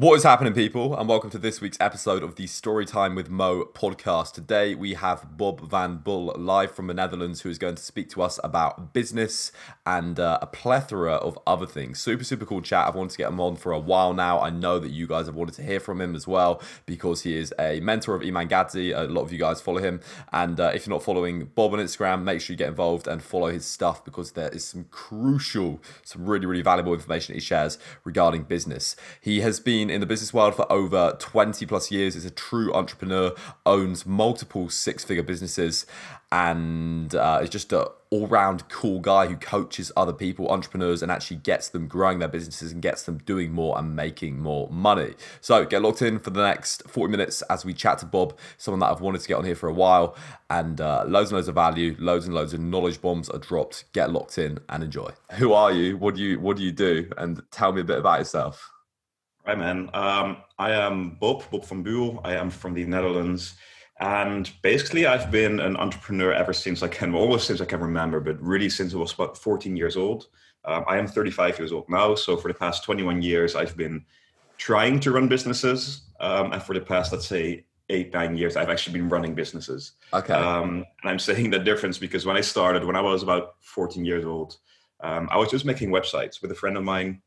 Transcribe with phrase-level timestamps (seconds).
[0.00, 3.66] What is happening, people, and welcome to this week's episode of the Storytime with Mo
[3.74, 4.32] podcast.
[4.32, 8.08] Today we have Bob Van Buul live from the Netherlands, who is going to speak
[8.12, 9.52] to us about business
[9.84, 12.00] and uh, a plethora of other things.
[12.00, 12.88] Super, super cool chat.
[12.88, 14.40] I've wanted to get him on for a while now.
[14.40, 17.36] I know that you guys have wanted to hear from him as well because he
[17.36, 18.96] is a mentor of Iman Gadzhi.
[18.96, 20.00] A lot of you guys follow him,
[20.32, 23.22] and uh, if you're not following Bob on Instagram, make sure you get involved and
[23.22, 27.76] follow his stuff because there is some crucial, some really, really valuable information he shares
[28.02, 28.96] regarding business.
[29.20, 32.16] He has been in the business world for over 20 plus years.
[32.16, 33.34] Is a true entrepreneur,
[33.66, 35.86] owns multiple six figure businesses,
[36.32, 41.12] and uh, is just a all round cool guy who coaches other people, entrepreneurs, and
[41.12, 45.14] actually gets them growing their businesses and gets them doing more and making more money.
[45.40, 48.80] So get locked in for the next 40 minutes as we chat to Bob, someone
[48.80, 50.16] that I've wanted to get on here for a while,
[50.50, 53.84] and uh, loads and loads of value, loads and loads of knowledge bombs are dropped.
[53.92, 55.10] Get locked in and enjoy.
[55.32, 55.96] Who are you?
[55.96, 57.10] What do you What do you do?
[57.16, 58.70] And tell me a bit about yourself.
[59.50, 59.90] Hi, man.
[59.94, 62.20] Um, I am Bob, Bob van Buul.
[62.22, 63.54] I am from the Netherlands.
[63.98, 68.20] And basically, I've been an entrepreneur ever since I can, almost since I can remember,
[68.20, 70.28] but really since I was about 14 years old.
[70.64, 72.14] Um, I am 35 years old now.
[72.14, 74.04] So for the past 21 years, I've been
[74.56, 76.02] trying to run businesses.
[76.20, 79.94] Um, and for the past, let's say, eight, nine years, I've actually been running businesses.
[80.12, 80.32] Okay.
[80.32, 84.04] Um, and I'm saying the difference because when I started, when I was about 14
[84.04, 84.58] years old,
[85.00, 87.20] um, I was just making websites with a friend of mine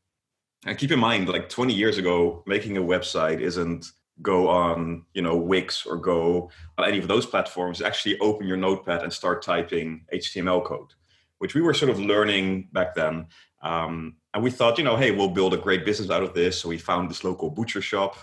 [0.66, 3.86] and keep in mind, like 20 years ago, making a website isn't
[4.22, 7.82] go on, you know, Wix or go on any of those platforms.
[7.82, 10.92] Actually, open your notepad and start typing HTML code,
[11.38, 13.26] which we were sort of learning back then.
[13.62, 16.60] Um, and we thought, you know, hey, we'll build a great business out of this.
[16.60, 18.16] So we found this local butcher shop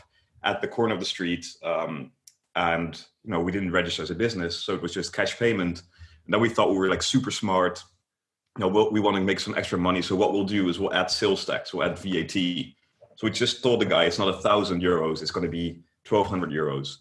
[0.44, 1.46] at the corner of the street.
[1.64, 2.12] Um,
[2.56, 4.56] and, you know, we didn't register as a business.
[4.58, 5.82] So it was just cash payment.
[6.26, 7.84] And then we thought we were like super smart
[8.58, 10.02] you know, we'll, we want to make some extra money.
[10.02, 12.34] So what we'll do is we'll add sales tax, we'll add VAT.
[12.34, 15.80] So we just told the guy it's not a thousand euros, it's going to be
[16.08, 16.98] 1200 euros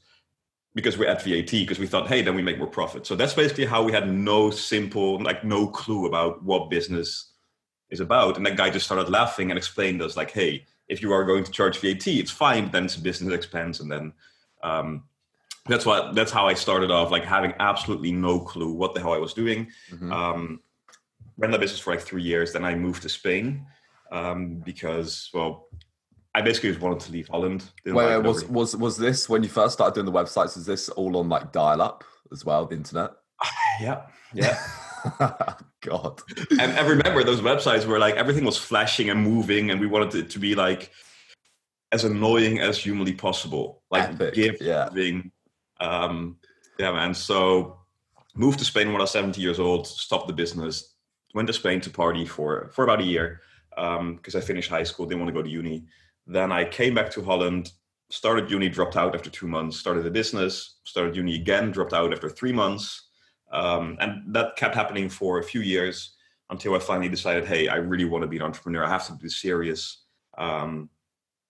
[0.74, 3.06] because we add VAT because we thought, hey, then we make more profit.
[3.06, 7.32] So that's basically how we had no simple, like no clue about what business
[7.90, 8.36] is about.
[8.36, 11.44] And that guy just started laughing and explained us like, hey, if you are going
[11.44, 13.80] to charge VAT, it's fine, then it's a business expense.
[13.80, 14.12] And then
[14.62, 15.04] um,
[15.66, 19.12] that's what that's how I started off, like having absolutely no clue what the hell
[19.12, 19.68] I was doing.
[19.90, 20.12] Mm-hmm.
[20.12, 20.60] Um,
[21.40, 22.52] ran that business for like three years.
[22.52, 23.66] Then I moved to Spain
[24.12, 25.68] um, because, well,
[26.34, 27.64] I basically just wanted to leave Holland.
[27.84, 30.56] Wait, like was was was this when you first started doing the websites?
[30.56, 33.10] Is this all on like dial up as well, the internet?
[33.80, 34.02] yeah,
[34.32, 34.62] yeah.
[35.80, 36.20] God.
[36.50, 40.14] And I remember those websites where like everything was flashing and moving, and we wanted
[40.14, 40.92] it to be like
[41.90, 44.34] as annoying as humanly possible, like Epic.
[44.34, 44.88] give yeah.
[45.80, 46.36] Um,
[46.78, 47.14] yeah, man.
[47.14, 47.78] So
[48.34, 50.94] moved to Spain when I was 70 years old, stopped the business,
[51.34, 54.82] went to Spain to party for for about a year because um, I finished high
[54.82, 55.84] school, didn't want to go to uni.
[56.26, 57.72] Then I came back to Holland,
[58.10, 62.12] started uni, dropped out after two months, started a business, started uni again, dropped out
[62.12, 63.08] after three months,
[63.52, 66.16] um, and that kept happening for a few years
[66.50, 68.84] until I finally decided, hey, I really want to be an entrepreneur.
[68.84, 70.04] I have to be serious.
[70.36, 70.90] Um,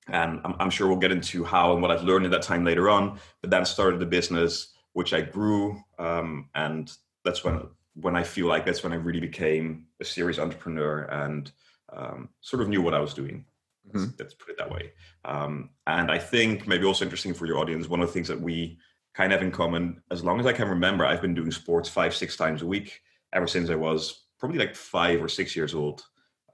[0.09, 2.65] and I'm, I'm, sure we'll get into how and what I've learned in that time
[2.65, 3.19] later on.
[3.41, 6.91] But then started a business which I grew, um, and
[7.25, 7.63] that's when
[8.01, 11.51] when I feel like that's when I really became a serious entrepreneur and
[11.93, 13.45] um, sort of knew what I was doing.
[13.87, 14.17] Let's, mm-hmm.
[14.19, 14.93] let's put it that way.
[15.25, 18.41] Um, and I think maybe also interesting for your audience, one of the things that
[18.41, 18.79] we
[19.15, 21.89] kind of have in common, as long as I can remember, I've been doing sports
[21.89, 23.01] five, six times a week
[23.33, 26.03] ever since I was probably like five or six years old.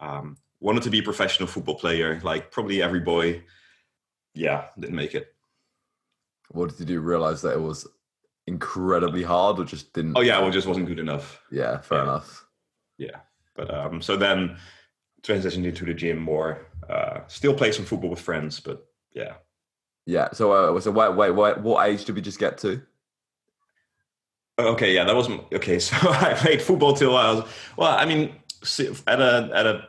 [0.01, 3.43] Um, wanted to be a professional football player, like probably every boy.
[4.35, 5.35] Yeah, didn't make it.
[6.51, 7.87] What did you realize that it was
[8.47, 10.17] incredibly hard or just didn't?
[10.17, 11.41] Oh yeah, well, just wasn't good enough.
[11.51, 12.05] Yeah, fair yeah.
[12.05, 12.47] enough.
[12.99, 13.17] Yeah,
[13.55, 14.57] but um, so then
[15.23, 16.67] transitioned into the gym more.
[16.89, 19.35] Uh, still play some football with friends, but yeah.
[20.07, 20.29] Yeah.
[20.33, 22.81] So, uh, so wait, wait, wait, what age did we just get to?
[24.59, 25.79] Okay, yeah, that wasn't okay.
[25.81, 27.45] So I played football till I was
[27.77, 27.93] well.
[27.93, 28.35] I mean,
[29.07, 29.89] at a at a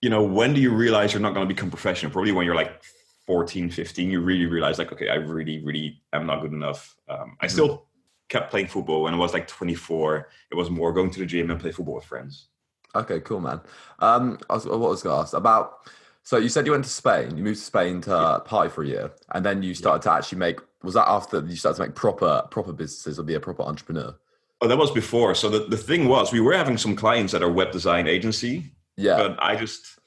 [0.00, 2.10] you know, when do you realize you're not going to become professional?
[2.10, 2.82] Probably when you're like
[3.26, 6.96] 14, 15, you really realize like, okay, I really, really am not good enough.
[7.08, 7.52] Um, I mm-hmm.
[7.52, 7.86] still
[8.28, 10.28] kept playing football when I was like 24.
[10.50, 12.48] It was more going to the gym and play football with friends.
[12.94, 13.60] Okay, cool, man.
[14.00, 15.88] Um, I was, what was going to ask about?
[16.22, 17.36] So you said you went to Spain.
[17.36, 18.38] You moved to Spain to yeah.
[18.44, 20.12] party for a year, and then you started yeah.
[20.12, 20.60] to actually make.
[20.82, 24.14] Was that after you started to make proper proper businesses or be a proper entrepreneur?
[24.60, 25.34] Oh, that was before.
[25.34, 28.72] So the, the thing was, we were having some clients at our web design agency.
[28.96, 29.16] Yeah.
[29.16, 29.98] But I just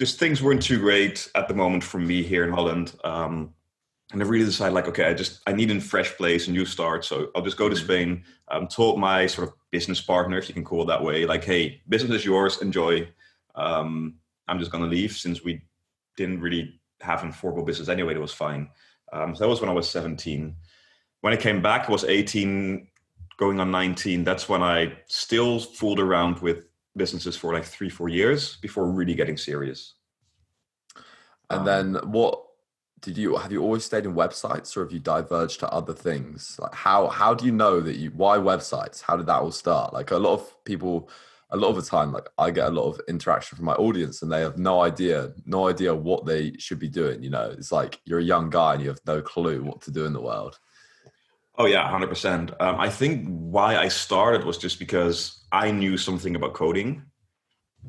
[0.00, 2.94] just things weren't too great at the moment for me here in Holland.
[3.04, 3.52] Um,
[4.12, 6.64] and I really decided like, okay, I just I need a fresh place, a new
[6.64, 7.04] start.
[7.04, 7.84] So I'll just go to mm-hmm.
[7.84, 8.24] Spain.
[8.48, 11.44] Um, told my sort of business partner, if you can call it that way, like,
[11.44, 13.08] hey, business is yours, enjoy.
[13.54, 14.14] Um,
[14.48, 15.60] I'm just gonna leave since we
[16.16, 18.14] didn't really having formal business anyway.
[18.14, 18.70] It was fine.
[19.12, 20.56] Um, so that was when I was 17.
[21.20, 22.88] When I came back, I was 18,
[23.36, 24.24] going on 19.
[24.24, 26.64] That's when I still fooled around with
[27.02, 29.94] businesses for like three, four years before really getting serious.
[31.48, 31.86] And um, then
[32.16, 32.34] what
[33.00, 36.58] did you have you always stayed in websites or have you diverged to other things?
[36.62, 39.00] Like how how do you know that you why websites?
[39.00, 39.94] How did that all start?
[39.94, 41.08] Like a lot of people
[41.52, 44.22] a lot of the time like I get a lot of interaction from my audience
[44.22, 47.46] and they have no idea no idea what they should be doing, you know.
[47.58, 50.12] It's like you're a young guy and you have no clue what to do in
[50.12, 50.58] the world.
[51.60, 52.58] Oh yeah, 100%.
[52.58, 57.02] Um, I think why I started was just because I knew something about coding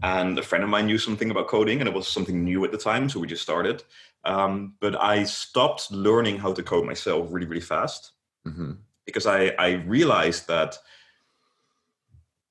[0.04, 2.72] and a friend of mine knew something about coding and it was something new at
[2.72, 3.84] the time so we just started
[4.26, 8.12] um, but i stopped learning how to code myself really really fast
[8.48, 8.74] mm-hmm.
[9.06, 10.78] because I, I realized that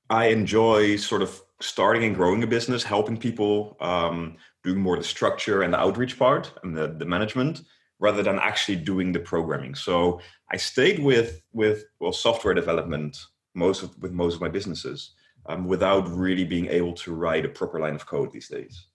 [0.08, 5.04] i enjoy sort of starting and growing a business helping people um, doing more the
[5.04, 7.62] structure and the outreach part and the, the management
[8.00, 10.20] rather than actually doing the programming so
[10.50, 13.16] i stayed with with well software development
[13.54, 15.14] most of with most of my businesses
[15.46, 18.86] um, without really being able to write a proper line of code these days.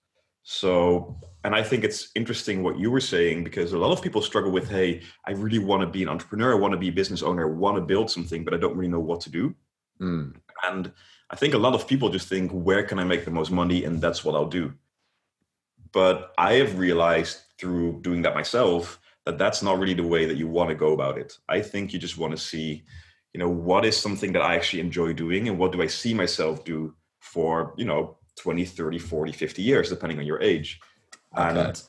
[0.42, 4.22] So, and I think it's interesting what you were saying because a lot of people
[4.22, 6.92] struggle with, hey, I really want to be an entrepreneur, I want to be a
[6.92, 9.54] business owner, I want to build something, but I don't really know what to do.
[10.00, 10.36] Mm.
[10.68, 10.92] And
[11.30, 13.84] I think a lot of people just think, where can I make the most money?
[13.84, 14.72] And that's what I'll do.
[15.92, 20.36] But I have realized through doing that myself that that's not really the way that
[20.36, 21.36] you want to go about it.
[21.48, 22.84] I think you just want to see
[23.36, 26.14] you know what is something that i actually enjoy doing and what do i see
[26.14, 30.80] myself do for you know 20 30 40 50 years depending on your age
[31.36, 31.60] okay.
[31.60, 31.82] and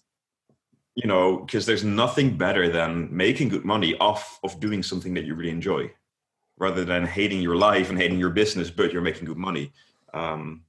[0.96, 5.24] you know because there's nothing better than making good money off of doing something that
[5.24, 5.90] you really enjoy
[6.58, 9.72] rather than hating your life and hating your business but you're making good money
[10.14, 10.64] um,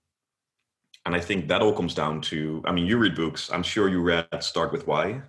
[1.08, 3.50] and i think that all comes down to i mean you read books.
[3.50, 5.22] I'm sure you read start with why?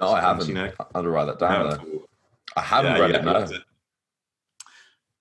[0.00, 0.56] No i haven't.
[0.56, 1.98] i had to write that down yeah,
[2.56, 3.50] i haven't yeah, read yeah, it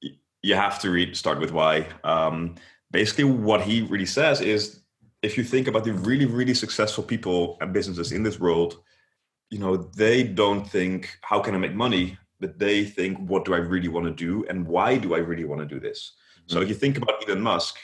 [0.02, 0.10] no.
[0.42, 1.88] you have to read start with why.
[2.06, 2.56] Um,
[2.90, 4.80] basically, what he really says is,
[5.22, 8.82] if you think about the really really successful people and businesses in this world,
[9.50, 13.54] you know they don't think how can I make money, but they think what do
[13.54, 14.46] I really want to do?
[14.50, 16.00] And why do I really want to do this.
[16.02, 16.54] Mm-hmm.
[16.54, 17.76] So if you think about Elon Musk,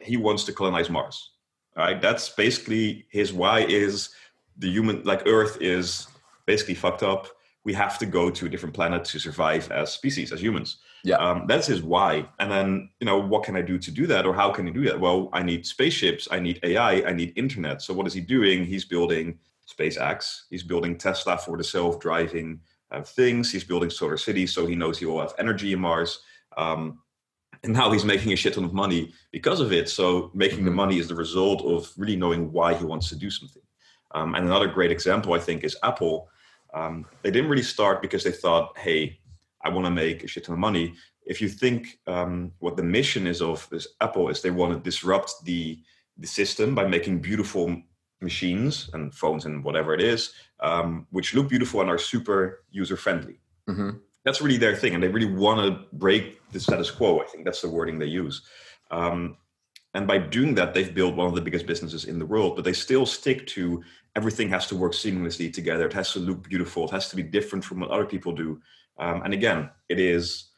[0.00, 1.30] he wants to colonize Mars.
[1.76, 4.10] Right, that's basically his why is
[4.58, 6.08] the human like Earth is
[6.46, 7.28] basically fucked up.
[7.64, 10.78] We have to go to a different planet to survive as species, as humans.
[11.04, 11.16] Yeah.
[11.16, 12.28] Um, that's his why.
[12.38, 14.26] And then, you know, what can I do to do that?
[14.26, 14.98] Or how can I do that?
[14.98, 17.82] Well, I need spaceships, I need AI, I need internet.
[17.82, 18.64] So what is he doing?
[18.64, 19.38] He's building
[19.68, 22.60] SpaceX, he's building Tesla for the self-driving
[22.90, 26.20] uh, things, he's building solar cities, so he knows he will have energy in Mars.
[26.56, 26.98] Um,
[27.62, 29.88] and now he's making a shit ton of money because of it.
[29.88, 30.66] So making mm-hmm.
[30.66, 33.62] the money is the result of really knowing why he wants to do something.
[34.12, 36.28] Um, and another great example, I think, is Apple.
[36.72, 39.18] Um, they didn't really start because they thought, hey,
[39.62, 40.94] I want to make a shit ton of money.
[41.26, 44.80] If you think um, what the mission is of this Apple is they want to
[44.80, 45.82] disrupt the
[46.18, 47.74] the system by making beautiful
[48.20, 52.96] machines and phones and whatever it is, um, which look beautiful and are super user
[52.96, 53.40] friendly.
[53.68, 53.90] Mm-hmm.
[54.24, 57.20] That's really their thing, and they really want to break the status quo.
[57.20, 58.42] I think that's the wording they use.
[58.90, 59.36] Um,
[59.94, 62.54] and by doing that, they've built one of the biggest businesses in the world.
[62.54, 63.82] But they still stick to
[64.16, 65.86] everything has to work seamlessly together.
[65.86, 66.84] It has to look beautiful.
[66.84, 68.60] It has to be different from what other people do.
[68.98, 70.50] Um, and again, it is,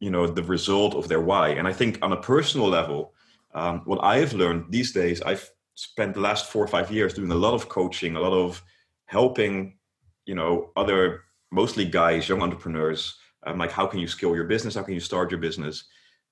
[0.00, 1.50] you know, the result of their why.
[1.50, 3.12] And I think on a personal level,
[3.54, 7.14] um, what I have learned these days, I've spent the last four or five years
[7.14, 8.62] doing a lot of coaching, a lot of
[9.06, 9.76] helping,
[10.24, 11.22] you know, other
[11.52, 13.16] mostly guys, young entrepreneurs.
[13.44, 14.74] Um, like, how can you scale your business?
[14.74, 15.84] How can you start your business?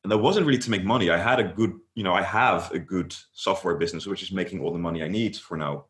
[0.03, 1.11] And that wasn't really to make money.
[1.11, 4.61] I had a good, you know, I have a good software business, which is making
[4.61, 5.87] all the money I need for now.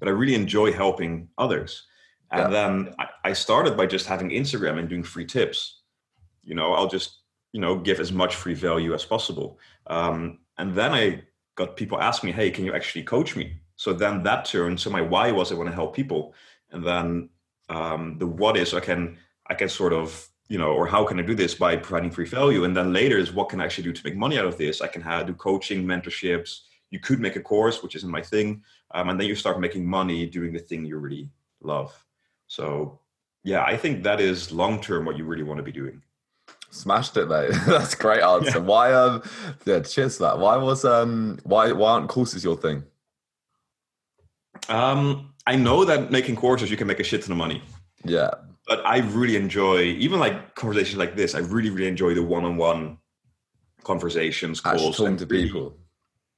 [0.00, 1.86] But I really enjoy helping others.
[2.32, 2.48] And yeah.
[2.48, 5.82] then I started by just having Instagram and doing free tips.
[6.42, 7.20] You know, I'll just,
[7.52, 9.58] you know, give as much free value as possible.
[9.86, 11.22] Um, and then I
[11.54, 13.60] got people ask me, hey, can you actually coach me?
[13.76, 14.80] So then that turned.
[14.80, 16.34] So my why was I want to help people.
[16.72, 17.28] And then
[17.68, 19.18] um, the what is I can
[19.48, 22.26] I can sort of you know or how can I do this by providing free
[22.26, 22.64] value.
[22.64, 24.80] And then later is what can I actually do to make money out of this?
[24.80, 26.60] I can have, do coaching, mentorships.
[26.90, 28.62] You could make a course, which isn't my thing,
[28.94, 31.30] um, and then you start making money doing the thing you really
[31.60, 31.92] love.
[32.46, 33.00] So
[33.42, 36.02] yeah, I think that is long term what you really want to be doing.
[36.70, 37.52] Smashed it, mate.
[37.66, 38.58] That's a great answer.
[38.58, 38.64] Yeah.
[38.64, 39.22] Why um
[39.64, 40.38] yeah, cheers that.
[40.38, 42.84] Why was um why why aren't courses your thing?
[44.68, 47.62] Um I know that making courses you can make a shit ton of money.
[48.04, 48.30] Yeah.
[48.66, 52.44] But I really enjoy even like conversations like this, I really, really enjoy the one
[52.44, 52.98] on one
[53.82, 54.96] conversations, calls.
[54.96, 55.76] Talking to really, people.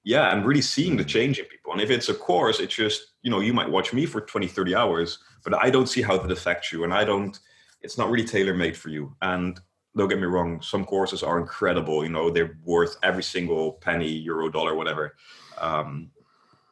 [0.02, 3.14] yeah and really seeing the change in people and if it's a course it's just
[3.22, 6.16] you know you might watch me for 20 30 hours but i don't see how
[6.16, 7.40] that affects you and i don't
[7.82, 9.60] it's not really tailor made for you and
[9.96, 14.08] don't get me wrong some courses are incredible you know they're worth every single penny
[14.08, 15.14] euro dollar whatever
[15.58, 16.10] um,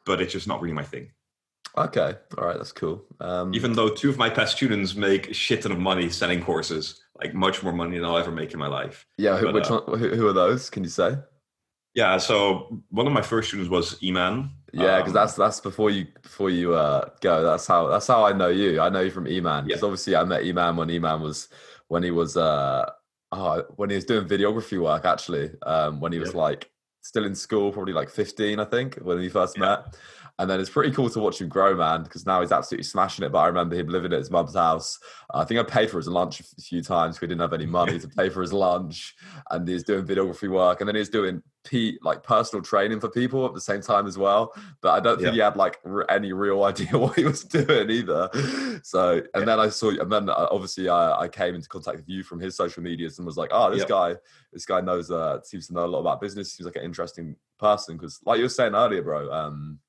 [0.05, 1.09] but it's just not really my thing
[1.77, 3.03] Okay, all right, that's cool.
[3.19, 6.41] Um, even though two of my past students make a shit ton of money selling
[6.41, 9.53] courses like much more money than i'll ever make in my life yeah, who, but,
[9.55, 10.69] which uh, one, who, who are those?
[10.69, 11.15] Can you say?
[11.93, 15.89] yeah so one of my first students was Iman Yeah, because Um, that's that's before
[15.89, 17.41] you before you uh, go.
[17.43, 18.81] That's how that's how I know you.
[18.81, 19.85] I know you from Iman because Yeah.
[19.87, 21.47] obviously I met Iman when Iman was
[21.87, 22.89] when he was uh
[23.31, 25.51] oh, when he was doing videography work actually.
[25.65, 26.69] Um, when he was like
[27.01, 29.65] still in school, probably like fifteen, I think, when we first Yeah.
[29.65, 29.97] met.
[30.37, 33.23] And then it's pretty cool to watch him grow, man, because now he's absolutely smashing
[33.25, 33.31] it.
[33.31, 34.99] But I remember him living at his mum's house.
[35.33, 37.21] I think I paid for his lunch a few times.
[37.21, 39.15] We didn't have any money to pay for his lunch,
[39.51, 43.45] and he's doing videography work, and then he's doing P like personal training for people
[43.45, 44.53] at the same time as well.
[44.81, 45.31] But I don't think Yeah.
[45.33, 48.29] he had like r- any real idea what he was doing either.
[48.83, 49.45] So, and Yeah.
[49.45, 52.41] then I saw, and then uh, obviously I, I came into contact with you from
[52.41, 53.85] his social medias and was like, oh, this Yeah.
[53.87, 54.15] guy,
[54.51, 56.51] this guy knows, uh, seems to know a lot about business.
[56.53, 59.31] Seems like an interesting person because, like you were saying earlier, bro.
[59.31, 59.79] Um,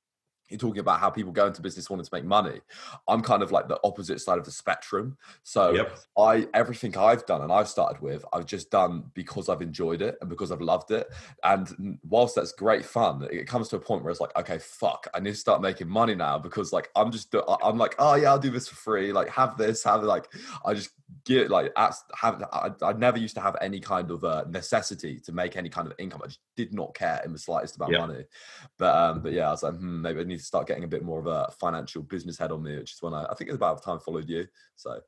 [0.49, 2.61] you're talking about how people go into business wanting to make money.
[3.09, 5.17] I'm kind of like the opposite side of the spectrum.
[5.43, 5.99] So Yep.
[6.19, 10.17] I everything I've done and I've started with, I've just done because I've enjoyed it
[10.21, 11.09] and because I've loved it.
[11.43, 15.07] And whilst that's great fun, it comes to a point where it's like, okay, fuck,
[15.15, 18.31] I need to start making money now because like I'm just I'm like, oh yeah,
[18.31, 19.13] I'll do this for free.
[19.13, 20.33] Like have this, have like
[20.65, 20.91] I just
[21.25, 25.33] get like have I, I never used to have any kind of uh, necessity to
[25.33, 26.21] make any kind of income.
[26.23, 27.99] I just did not care in the slightest about Yeah.
[27.99, 28.25] money.
[28.79, 30.89] But um, but yeah, I was like, hmm, maybe I need to start getting a
[30.89, 33.49] bit more of a financial business head on me, which is when I I think
[33.51, 34.47] it's about the time I followed you.
[34.77, 35.01] So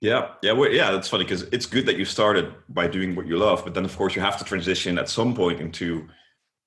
[0.00, 0.90] Yeah, yeah, well, yeah.
[0.92, 3.84] That's funny because it's good that you started by doing what you love, but then
[3.84, 6.08] of course you have to transition at some point into,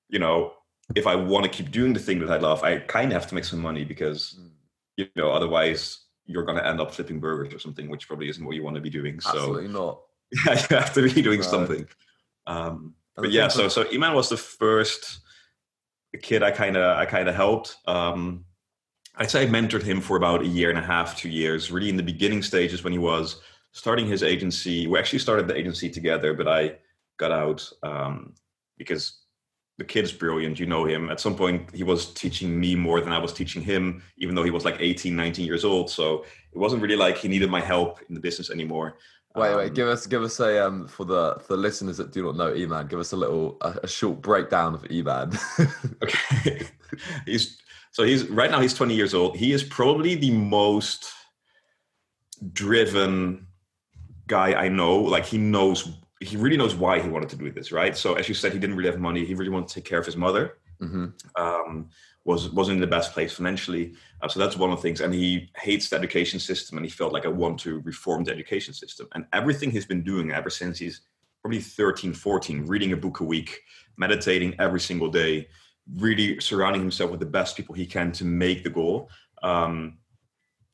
[0.08, 0.52] you know,
[0.96, 3.28] if I want to keep doing the thing that I love, I kind of have
[3.28, 4.50] to make some money because, Mm.
[4.96, 8.44] you know, otherwise you're going to end up flipping burgers or something, which probably isn't
[8.44, 9.20] what you want to be doing.
[9.20, 10.00] So absolutely not.
[10.46, 11.86] yeah, you have to be doing something.
[12.46, 15.20] Um, but yeah, so so Iman was the first
[16.18, 17.76] kid I kind of I kind of helped.
[17.86, 18.44] Um,
[19.16, 21.88] I'd say I mentored him for about a year and a half, two years, really
[21.90, 23.40] in the beginning stages when he was
[23.72, 24.86] starting his agency.
[24.86, 26.76] We actually started the agency together, but I
[27.18, 28.34] got out um,
[28.78, 29.20] because
[29.78, 30.58] the kid's brilliant.
[30.58, 31.10] You know him.
[31.10, 34.42] At some point, he was teaching me more than I was teaching him, even though
[34.42, 35.90] he was like 18, 19 years old.
[35.90, 38.98] So it wasn't really like he needed my help in the business anymore.
[39.36, 42.12] Wait, wait, Um, give us give us a um for the for the listeners that
[42.12, 45.32] do not know Iman, give us a little a, a short breakdown of Iman.
[46.02, 46.66] Okay.
[47.26, 47.58] he's
[47.92, 49.36] so he's right now he's 20 years old.
[49.36, 51.12] He is probably the most
[52.52, 53.46] driven
[54.26, 54.96] guy I know.
[54.96, 55.88] Like he knows
[56.20, 57.96] he really knows why he wanted to do this, right?
[57.96, 59.24] So as you said, he didn't really have money.
[59.24, 60.58] He really wanted to take care of his mother.
[60.80, 61.06] hmm
[61.36, 61.88] Um,
[62.24, 63.94] was wasn't in the best place financially.
[64.20, 65.00] Uh, so that's one of the things.
[65.00, 68.32] And he hates the education system, and he felt like I want to reform the
[68.32, 69.08] education system.
[69.14, 71.00] And everything he's been doing ever since he's
[71.42, 73.62] probably 13, 14, reading a book a week,
[73.96, 75.48] meditating every single day,
[75.96, 79.08] really surrounding himself with the best people he can to make the goal.
[79.42, 79.98] Um,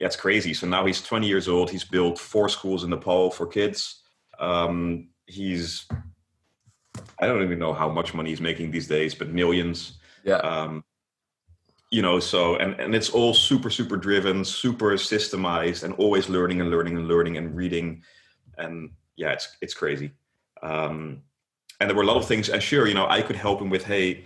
[0.00, 0.52] yeah, it's crazy.
[0.52, 1.70] So now he's 20 years old.
[1.70, 4.02] He's built four schools in Nepal for kids.
[4.38, 5.86] Um, he's,
[7.18, 9.98] I don't even know how much money he's making these days, but millions.
[10.24, 10.36] Yeah.
[10.38, 10.84] Um,
[11.90, 16.60] you know, so, and, and it's all super, super driven, super systemized, and always learning
[16.60, 18.02] and learning and learning and reading.
[18.58, 20.10] And yeah, it's, it's crazy.
[20.62, 21.22] Um,
[21.80, 23.70] and there were a lot of things, and sure, you know, I could help him
[23.70, 24.24] with, hey,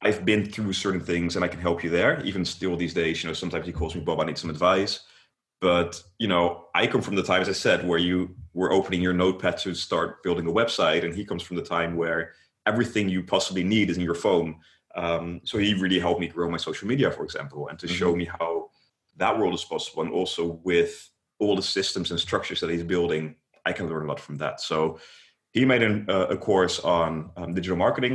[0.00, 2.22] I've been through certain things and I can help you there.
[2.24, 5.00] Even still these days, you know, sometimes he calls me, Bob, I need some advice.
[5.60, 9.02] But, you know, I come from the time, as I said, where you were opening
[9.02, 11.04] your notepad to start building a website.
[11.04, 12.34] And he comes from the time where
[12.64, 14.56] everything you possibly need is in your phone.
[15.02, 18.10] Um, so he really helped me grow my social media, for example, and to show
[18.20, 18.52] me how
[19.22, 20.02] that world is possible.
[20.04, 20.94] And also with
[21.38, 23.24] all the systems and structures that he's building,
[23.68, 24.60] I can learn a lot from that.
[24.60, 24.76] So
[25.56, 28.14] he made an, uh, a course on um, digital marketing,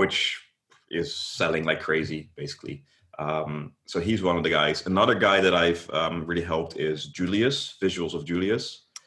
[0.00, 0.18] which
[1.00, 1.08] is
[1.38, 2.76] selling like crazy, basically.
[3.18, 4.86] Um, so he's one of the guys.
[4.86, 8.64] Another guy that I've um, really helped is Julius, Visuals of Julius.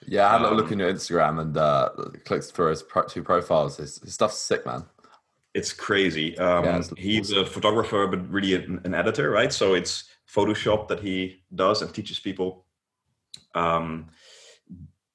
[0.07, 1.89] Yeah, I had a little look Um, in your Instagram and uh
[2.25, 3.77] clicked through his pro- two profiles.
[3.77, 4.83] His, his stuff's sick, man.
[5.53, 6.37] It's crazy.
[6.37, 9.53] Um, Yeah, it's he's a photographer, but really an, an editor, right?
[9.53, 12.65] So it's Photoshop that he does and teaches people.
[13.53, 14.09] Um,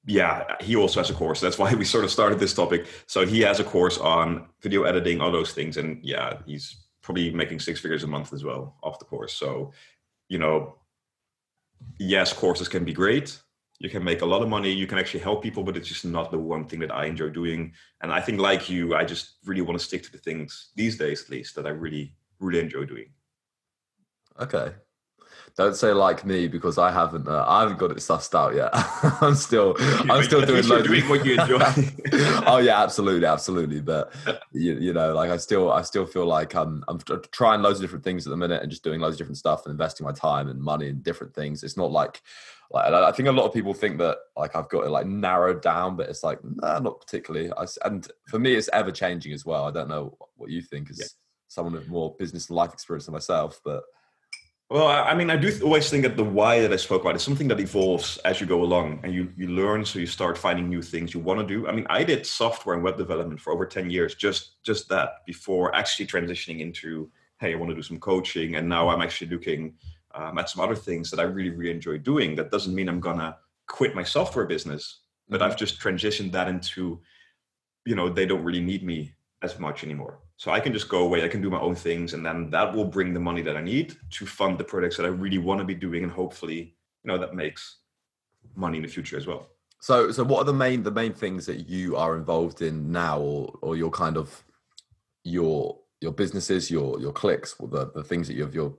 [0.05, 1.41] yeah, he also has a course.
[1.41, 2.87] That's why we sort of started this topic.
[3.05, 7.31] So he has a course on video editing, all those things, and yeah, he's probably
[7.31, 9.33] making six figures a month as well off the course.
[9.33, 9.71] So,
[10.27, 10.75] you know,
[11.97, 13.39] yes, courses can be great.
[13.79, 16.05] You can make a lot of money you can actually help people but it's just
[16.05, 17.73] not the one thing that i enjoy doing.
[18.01, 20.97] And i think like you i just really want to stick to the things these
[20.97, 23.09] days at least that i really really enjoy doing.
[24.39, 24.73] Okay
[25.59, 27.27] don't say like me because I haven't.
[27.27, 28.69] Uh, I haven't got it sussed out yet.
[29.21, 29.75] I'm still.
[30.09, 31.59] I'm still doing, doing what you enjoy.
[32.47, 33.81] oh yeah, absolutely, absolutely.
[33.81, 34.13] But
[34.53, 37.01] you, you know, like I still, I still feel like I'm, I'm
[37.33, 39.65] trying loads of different things at the minute and just doing loads of different stuff
[39.65, 41.61] and investing my time and money in different things.
[41.61, 42.21] It's not like,
[42.71, 45.61] like I think a lot of people think that like I've got it like narrowed
[45.61, 47.51] down, but it's like nah, not particularly.
[47.51, 49.65] I, and for me, it's ever changing as well.
[49.65, 51.07] I don't know what you think as yeah.
[51.49, 53.83] someone with more business and life experience than myself, but
[54.69, 57.23] well, I mean, I do always think that the why that I spoke about is
[57.23, 59.83] something that evolves as you go along and you, you learn.
[59.83, 61.67] So you start finding new things you want to do.
[61.67, 65.25] I mean, I did software and web development for over 10 years, just, just that
[65.25, 67.09] before actually transitioning into,
[67.39, 68.57] hey, I want to do some coaching.
[68.57, 69.73] And now I'm actually looking
[70.13, 72.35] um, at some other things that I really, really enjoy doing.
[72.35, 73.35] That doesn't mean I'm going to
[73.65, 74.99] quit my software business,
[75.29, 75.49] but mm-hmm.
[75.49, 77.01] I've just transitioned that into,
[77.85, 80.19] you know, they don't really need me as much anymore.
[80.37, 82.73] So I can just go away, I can do my own things, and then that
[82.73, 85.59] will bring the money that I need to fund the projects that I really want
[85.59, 87.77] to be doing, and hopefully, you know, that makes
[88.55, 89.47] money in the future as well.
[89.81, 93.19] So, so what are the main the main things that you are involved in now,
[93.19, 94.43] or or your kind of
[95.23, 98.75] your your businesses, your your clicks, or the the things that you've you're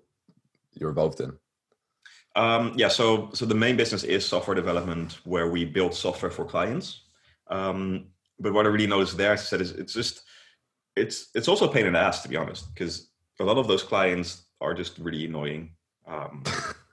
[0.75, 1.33] you're involved in?
[2.37, 6.45] Um, yeah, so so the main business is software development, where we build software for
[6.45, 7.03] clients.
[7.49, 8.07] Um,
[8.39, 10.23] but what I really noticed there, I said, is it's just
[11.01, 13.67] it's it's also a pain in the ass to be honest, because a lot of
[13.67, 15.71] those clients are just really annoying.
[16.07, 16.43] Um,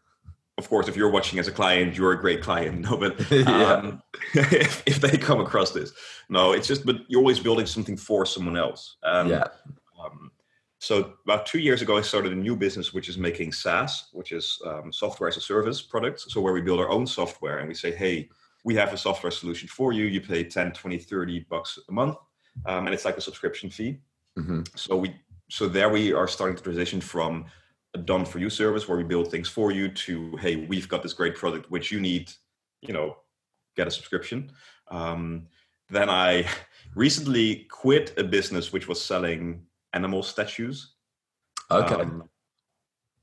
[0.57, 2.81] of course, if you're watching as a client, you're a great client.
[2.89, 4.01] No, but um,
[4.33, 5.91] if, if, they come across this,
[6.29, 6.85] no, it's just.
[6.85, 8.97] But you're always building something for someone else.
[9.03, 9.47] Um, yeah.
[10.03, 10.31] Um,
[10.79, 14.31] so about two years ago, I started a new business, which is making SaaS, which
[14.31, 16.25] is um, software as a service products.
[16.29, 18.29] So where we build our own software and we say, hey,
[18.63, 20.05] we have a software solution for you.
[20.05, 22.17] You pay 10, 20, 30 bucks a month
[22.65, 23.99] um, and it's like a subscription fee.
[24.37, 24.61] Mm-hmm.
[24.75, 25.15] So we
[25.49, 27.45] so there we are starting to transition from
[27.93, 31.01] a done for you service where we build things for you to hey we've got
[31.01, 32.31] this great product which you need
[32.81, 33.17] you know
[33.75, 34.51] get a subscription.
[34.89, 35.47] Um,
[35.89, 36.45] then I
[36.95, 39.61] recently quit a business which was selling
[39.93, 40.93] animal statues.
[41.71, 41.95] Okay.
[41.95, 42.29] Um,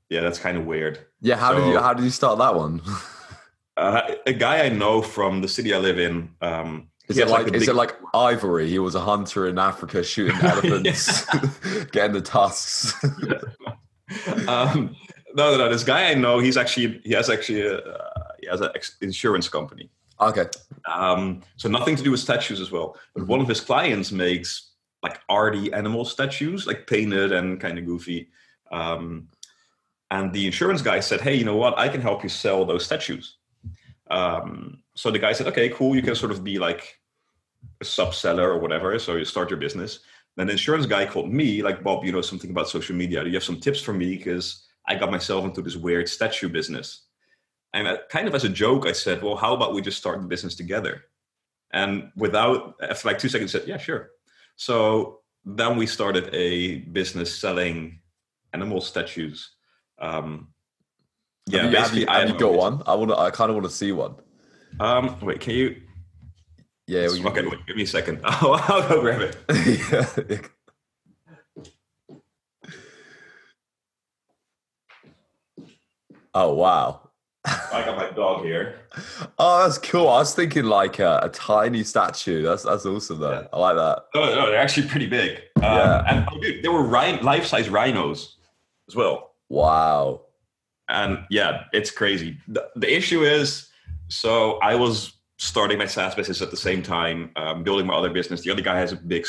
[0.09, 0.99] yeah, that's kind of weird.
[1.21, 2.81] Yeah, how so, did you how did you start that one?
[3.77, 6.29] uh, a guy I know from the city I live in.
[6.41, 7.69] Um, is it like, like is big...
[7.69, 8.69] it like Ivory?
[8.69, 11.25] He was a hunter in Africa shooting elephants,
[11.91, 12.93] getting the tusks.
[14.47, 14.95] um,
[15.35, 15.69] no, no, no.
[15.69, 19.49] This guy I know, he's actually he has actually a, uh, he has an insurance
[19.49, 19.89] company.
[20.19, 20.45] Okay.
[20.91, 22.97] Um, so nothing to do with statues as well.
[23.13, 23.31] But mm-hmm.
[23.31, 24.71] one of his clients makes
[25.03, 28.29] like arty animal statues, like painted and kind of goofy.
[28.71, 29.27] Um,
[30.09, 31.77] and the insurance guy said, "Hey, you know what?
[31.77, 33.37] I can help you sell those statues."
[34.09, 35.95] Um, so the guy said, okay, cool.
[35.95, 36.99] You can sort of be like
[37.81, 38.97] a sub seller or whatever.
[38.97, 39.99] So you start your business.
[40.37, 43.23] Then the insurance guy called me, like, Bob, you know something about social media.
[43.23, 44.17] Do you have some tips for me?
[44.17, 47.03] Because I got myself into this weird statue business.
[47.73, 50.27] And kind of as a joke, I said, well, how about we just start the
[50.27, 51.03] business together?
[51.71, 54.11] And without, after like two seconds, said, yeah, sure.
[54.55, 57.99] So then we started a business selling
[58.53, 59.51] animal statues.
[59.99, 60.49] Um,
[61.47, 62.81] yeah, have you, have you, have you got one?
[62.87, 63.11] I want.
[63.11, 64.15] I kind of want to see one.
[64.79, 65.81] Um, wait, can you?
[66.87, 67.07] Yeah.
[67.07, 68.19] Well, okay, wait, give me a second.
[68.25, 69.37] Oh, I'll go grab it.
[70.29, 70.39] yeah.
[76.33, 77.01] Oh wow.
[77.45, 78.79] I got my dog here.
[79.37, 80.09] Oh, that's cool.
[80.09, 82.41] I was thinking like a, a tiny statue.
[82.41, 83.41] That's that's awesome though.
[83.41, 83.47] Yeah.
[83.53, 84.05] I like that.
[84.15, 85.37] Oh no, they're actually pretty big.
[85.57, 86.03] Um, yeah.
[86.07, 88.37] And oh, dude, they were life-size rhinos
[88.89, 89.31] as well.
[89.49, 90.25] Wow
[90.87, 92.37] and yeah, it's crazy.
[92.47, 93.69] The, the, issue is,
[94.07, 98.09] so I was starting my SaaS business at the same time, um, building my other
[98.09, 98.41] business.
[98.41, 99.25] The other guy has a big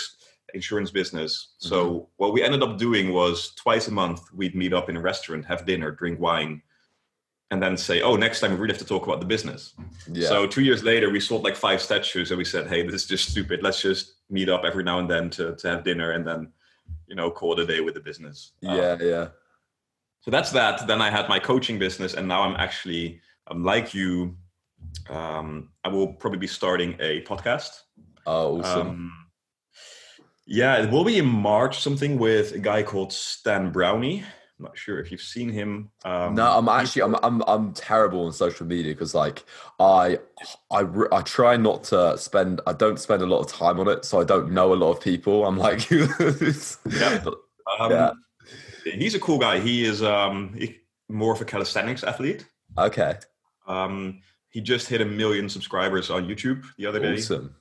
[0.55, 1.55] insurance business.
[1.59, 2.05] So mm-hmm.
[2.17, 5.45] what we ended up doing was twice a month we'd meet up in a restaurant,
[5.47, 6.63] have dinner, drink wine,
[7.51, 9.75] and then say, "Oh, next time we really have to talk about the business."
[10.11, 10.29] Yeah.
[10.29, 13.07] So two years later, we sold like five statues, and we said, "Hey, this is
[13.07, 13.63] just stupid.
[13.63, 16.53] Let's just meet up every now and then to to have dinner, and then,
[17.07, 19.29] you know, call it a day with the business." Yeah, um, yeah
[20.27, 20.89] so that's that.
[20.89, 24.37] Then I had my coaching business, and now I'm actually um, like you.
[25.09, 27.71] Um, I will probably be starting a podcast.
[28.27, 28.89] Oh, awesome.
[28.89, 29.13] Um,
[30.47, 31.81] yeah, it will be in March.
[31.81, 34.23] Something with a guy called Stan Browney.
[34.59, 35.91] I'm not sure if you've seen him.
[36.05, 39.45] Um, no, I'm actually I'm I'm I'm terrible on social media because like
[39.79, 40.19] I
[40.71, 44.05] I I try not to spend I don't spend a lot of time on it,
[44.05, 45.45] so I don't know a lot of people.
[45.47, 47.25] I'm like, yeah.
[47.79, 48.13] Um, yeah
[48.95, 49.61] he's a cool guy.
[49.61, 50.77] He is um, he,
[51.09, 52.47] more of a calisthenics athlete.
[52.79, 53.17] Okay.
[53.67, 54.21] Um,
[54.57, 57.17] he just hit a million subscribers on YouTube the other day.
[57.17, 57.55] Awesome.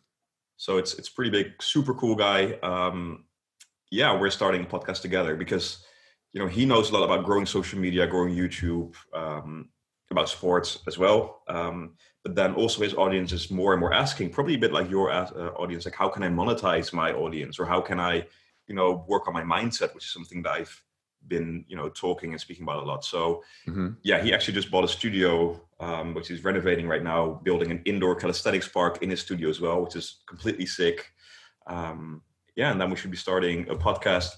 [0.55, 2.53] So it's it's pretty big, super cool guy.
[2.63, 3.25] Um,
[3.91, 5.83] yeah, we're starting a podcast together because
[6.31, 9.67] you know he knows a lot about growing social media, growing YouTube, um,
[10.09, 11.41] about sports as well.
[11.49, 14.89] Um, but then also his audience is more and more asking, probably a bit like
[14.89, 18.25] your uh, audience, like how can I monetize my audience, or how can I,
[18.67, 20.84] you know, work on my mindset, which is something that I've
[21.27, 23.03] been, you know, talking and speaking about a lot.
[23.05, 27.41] So hmm yeah, he actually just bought a studio, um, which he's renovating right now,
[27.43, 31.07] building an indoor calisthenics park in his studio as well, which is completely sick.
[31.67, 32.21] Um,
[32.55, 34.29] yeah, and then we should be starting a podcast,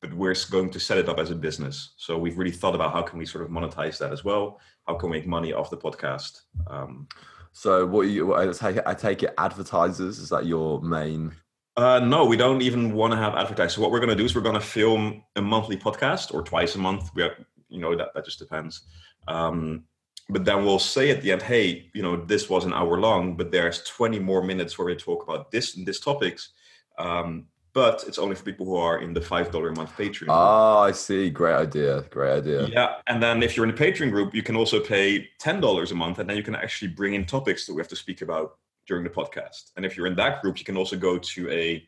[0.00, 1.94] but we're going to set it up as a business.
[1.96, 4.60] So we've really thought about how can we sort of monetize that as well.
[4.86, 6.42] How can we make money off the podcast?
[6.68, 7.08] Um,
[7.52, 11.32] So what you I take it, I take it advertisers is that your main
[11.76, 13.76] Uh, no, we don't even want to have advertising.
[13.76, 16.42] So what we're going to do is we're going to film a monthly podcast or
[16.42, 17.10] twice a month.
[17.14, 17.36] We, are,
[17.68, 18.82] you know, that that just depends.
[19.28, 19.84] Um,
[20.28, 23.36] but then we'll say at the end, hey, you know, this was an hour long,
[23.36, 26.50] but there's 20 more minutes where we talk about this and this topics.
[26.98, 30.28] Um, but it's only for people who are in the five dollar a month Patreon.
[30.30, 31.28] Oh, I see.
[31.28, 32.06] Great idea.
[32.08, 32.68] Great idea.
[32.68, 35.92] Yeah, and then if you're in the Patreon group, you can also pay ten dollars
[35.92, 38.22] a month, and then you can actually bring in topics that we have to speak
[38.22, 39.72] about during the podcast.
[39.76, 41.86] And if you're in that group, you can also go to a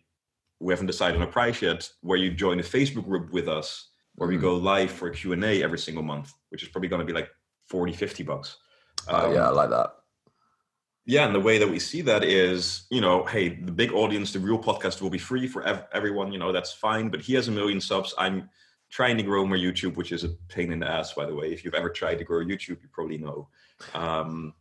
[0.60, 3.90] we haven't decided on a price yet, where you join a Facebook group with us,
[4.16, 4.40] where we Mhm.
[4.40, 7.06] go live for a Q and A every single month, which is probably going to
[7.06, 7.30] be like
[7.68, 8.56] 40, 50 bucks.
[9.06, 9.94] Oh, Um, yeah, I like that.
[11.06, 14.32] yeah, and the way that we see that is, you know, hey, the big audience,
[14.32, 16.32] the real podcast will be free for ev- everyone.
[16.32, 17.08] You know, that's fine.
[17.08, 18.12] But he has a million subs.
[18.18, 18.50] I'm
[18.90, 21.52] trying to grow my YouTube, which is a pain in the ass, by the way.
[21.52, 23.48] If you've ever tried to grow YouTube, you probably know.
[23.94, 24.54] Um,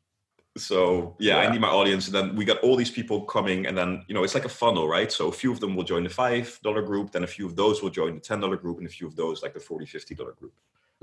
[0.58, 1.48] so yeah, Yeah.
[1.50, 4.13] I need my audience, and then we got all these people coming, and then you
[4.15, 5.12] know, it's like a funnel, right?
[5.12, 7.56] So a few of them will join the five dollar group, then a few of
[7.56, 9.86] those will join the ten dollar group, and a few of those like the 40
[9.86, 10.54] 50 dollar group.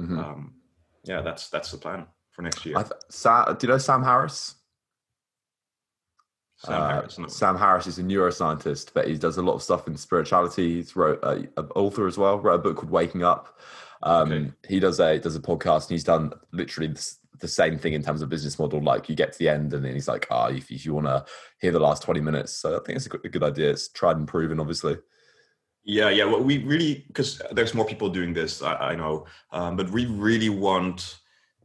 [0.01, 0.19] Mhm.
[0.19, 0.55] Um,
[1.05, 2.77] yeah, that's that's the plan for next year.
[2.79, 4.57] I th- Sa- do you know Sam Harris?
[6.57, 7.27] Sam Uh, Harris, no.
[7.27, 10.75] Sam Harris is a neuroscientist, but he does a lot of stuff in spirituality.
[10.77, 12.39] He's wrote uh, an author as well.
[12.39, 13.59] Wrote a book called Waking Up.
[14.03, 14.53] Um, Okay.
[14.69, 18.03] He does a does a podcast, and he's done literally the, the same thing in
[18.03, 18.81] terms of business model.
[18.81, 21.07] Like you get to the end, and then he's like, "Ah, if, if you want
[21.07, 21.25] to
[21.61, 23.71] hear the last twenty minutes." So I think it's a good, a good idea.
[23.71, 24.99] It's tried and proven, obviously.
[25.85, 26.25] Yeah, yeah.
[26.25, 28.63] Well, we really because there's more people doing this.
[28.63, 31.19] I, I know, um, but we really want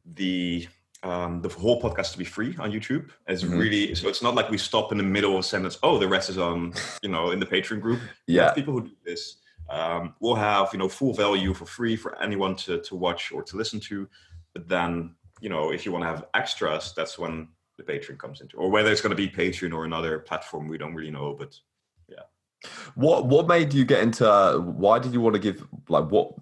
[0.06, 0.68] the
[1.04, 3.10] um, the whole podcast to be free on YouTube.
[3.28, 3.58] It's Mhm.
[3.60, 5.78] really so it's not like we stop in the middle of a sentence.
[5.84, 8.00] Oh, the rest is on you know in the Patreon group.
[8.28, 9.38] Yeah, people who do this.
[9.70, 13.44] Um, we'll have you know full value for free for anyone to to watch or
[13.44, 14.10] to listen to.
[14.54, 17.48] But then you know if you want to have extras, that's when
[17.78, 20.78] the Patreon comes into, or whether it's going to be Patreon or another platform, we
[20.78, 21.36] don't really know.
[21.38, 21.56] But
[22.08, 22.24] yeah,
[22.96, 24.26] What what made you get into?
[24.66, 26.34] Why did you want to give like what?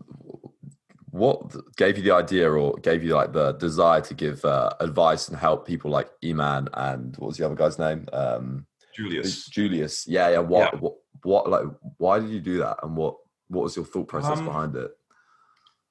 [1.12, 5.30] What gave you the idea or gave you like the desire to give uh, advice
[5.30, 8.08] and help people like Iman and what was the other guy's name?
[8.14, 9.48] Um, Julius.
[9.48, 10.06] Julius.
[10.08, 10.40] Yeah, yeah.
[10.40, 10.80] What, Yeah.
[10.80, 11.66] what, what, like,
[11.98, 13.16] why did you do that, and what,
[13.48, 14.92] what was your thought process Um, behind it?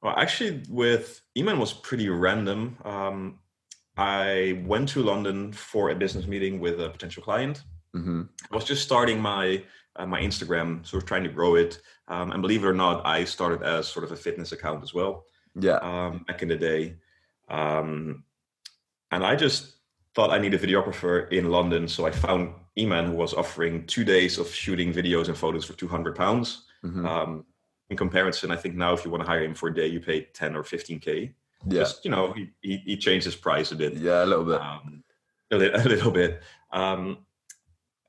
[0.02, 2.76] Well, actually, with Iman was pretty random.
[2.84, 3.38] Um,
[3.96, 7.62] I went to London for a business meeting with a potential client.
[7.94, 9.64] hmm I was just starting my
[9.96, 11.80] uh, my Instagram, sort of trying to grow it.
[12.08, 14.92] Um, and believe it or not, I started as sort of a fitness account as
[14.92, 15.24] well
[15.58, 15.78] Yeah.
[15.78, 16.96] um, back in the day.
[17.48, 18.24] Um,
[19.10, 19.76] and I just
[20.14, 24.04] thought I need a videographer in London, so I found Iman, who was offering two
[24.04, 26.66] days of shooting videos and photos for two hundred pounds.
[26.82, 27.44] hmm Um,
[27.90, 30.00] in comparison, I think now if you want to hire him for a day, you
[30.00, 31.32] pay 10 or 15K.
[31.68, 31.80] yeah.
[31.80, 34.60] Just, you know, he, he, he changed his price a bit, Yeah, a little bit.
[34.60, 35.04] um,
[35.52, 36.42] a, li- a little bit.
[36.72, 37.18] Um,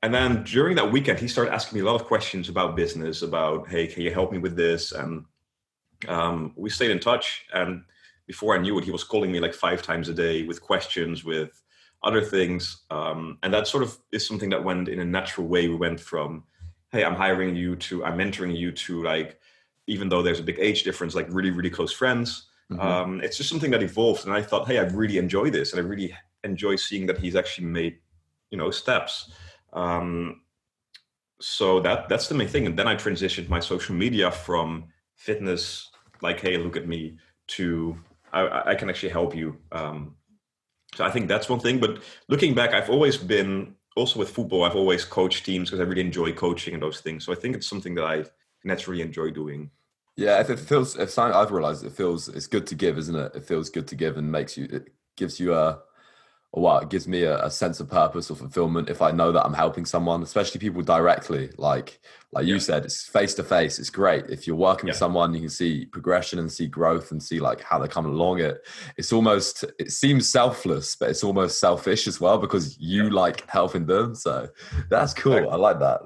[0.02, 3.22] and then during that weekend, he started asking me a lot of questions about business,
[3.22, 4.92] about, hey, can you help me with this?
[4.92, 5.24] And
[6.06, 7.44] um, we stayed in touch.
[7.52, 7.82] And
[8.26, 11.24] before I knew it, he was calling me like five times a day with questions,
[11.24, 11.62] with
[12.04, 12.82] other things.
[12.90, 15.66] Um, and that sort of is something that went in a natural way.
[15.68, 16.44] We went from,
[16.92, 19.40] hey, I'm hiring you to, I'm mentoring you to like,
[19.88, 22.48] even though there's a big age difference, like really, really close friends.
[22.70, 22.80] Mhm.
[22.80, 24.26] Um, it's just something that evolved.
[24.26, 25.72] And I thought, hey, I really enjoy this.
[25.72, 27.98] And I really enjoy seeing that he's actually made,
[28.50, 29.32] you know, steps.
[29.72, 30.42] Um,
[31.40, 32.66] so that that's the main thing.
[32.66, 37.16] And then I transitioned my social media from fitness, like, hey, look at me,
[37.48, 37.98] to
[38.32, 39.56] I, I can actually help you.
[39.72, 40.16] Um,
[40.94, 41.78] so I think that's one thing.
[41.78, 44.64] But looking back, I've always been also with football.
[44.64, 47.24] I've always coached teams because I really enjoy coaching and those things.
[47.24, 48.24] So I think it's something that I
[48.64, 49.70] naturally enjoy doing.
[50.18, 53.14] Yeah, if it feels, if something I've realized, it feels it's good to give, isn't
[53.14, 53.36] it?
[53.36, 55.78] It feels good to give and makes you, it gives you a
[56.50, 59.30] or what it gives me a, a, sense of purpose or fulfillment if I know
[59.32, 61.50] that I'm helping someone, especially people directly.
[61.56, 62.00] Like
[62.32, 62.54] like yeah.
[62.54, 63.78] you said, it's face to face.
[63.78, 64.92] It's great if you're working yeah.
[64.92, 68.12] with someone, you can see progression and see growth and see like how they're coming
[68.12, 68.40] along.
[68.40, 73.12] It it's almost it seems selfless, but it's almost selfish as well because you yeah.
[73.12, 74.16] like helping them.
[74.16, 74.48] So
[74.90, 75.48] that's cool.
[75.48, 76.00] I like that.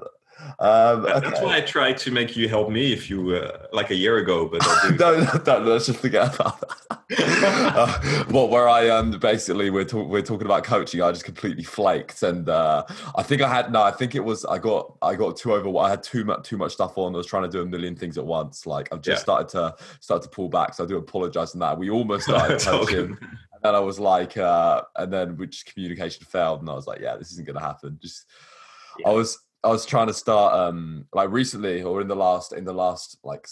[0.59, 1.19] Um, okay.
[1.19, 4.17] That's why I tried to make you help me if you uh, like a year
[4.17, 4.61] ago, but
[4.99, 7.13] no, no, no, let's just forget about that.
[7.75, 11.63] uh, well, where I um basically we're talk- we're talking about coaching, I just completely
[11.63, 15.15] flaked, and uh, I think I had no, I think it was I got I
[15.15, 15.77] got too over.
[15.79, 17.13] I had too much too much stuff on.
[17.13, 18.65] I was trying to do a million things at once.
[18.65, 19.23] Like I've just yeah.
[19.23, 21.77] started to start to pull back, so I do apologize on that.
[21.77, 23.17] We almost started coaching.
[23.19, 26.99] and then I was like, uh, and then which communication failed, and I was like,
[27.01, 27.99] yeah, this isn't going to happen.
[28.01, 28.25] Just,
[28.99, 29.09] yeah.
[29.09, 32.65] I was I was trying to start um like recently or in the last in
[32.65, 33.47] the last like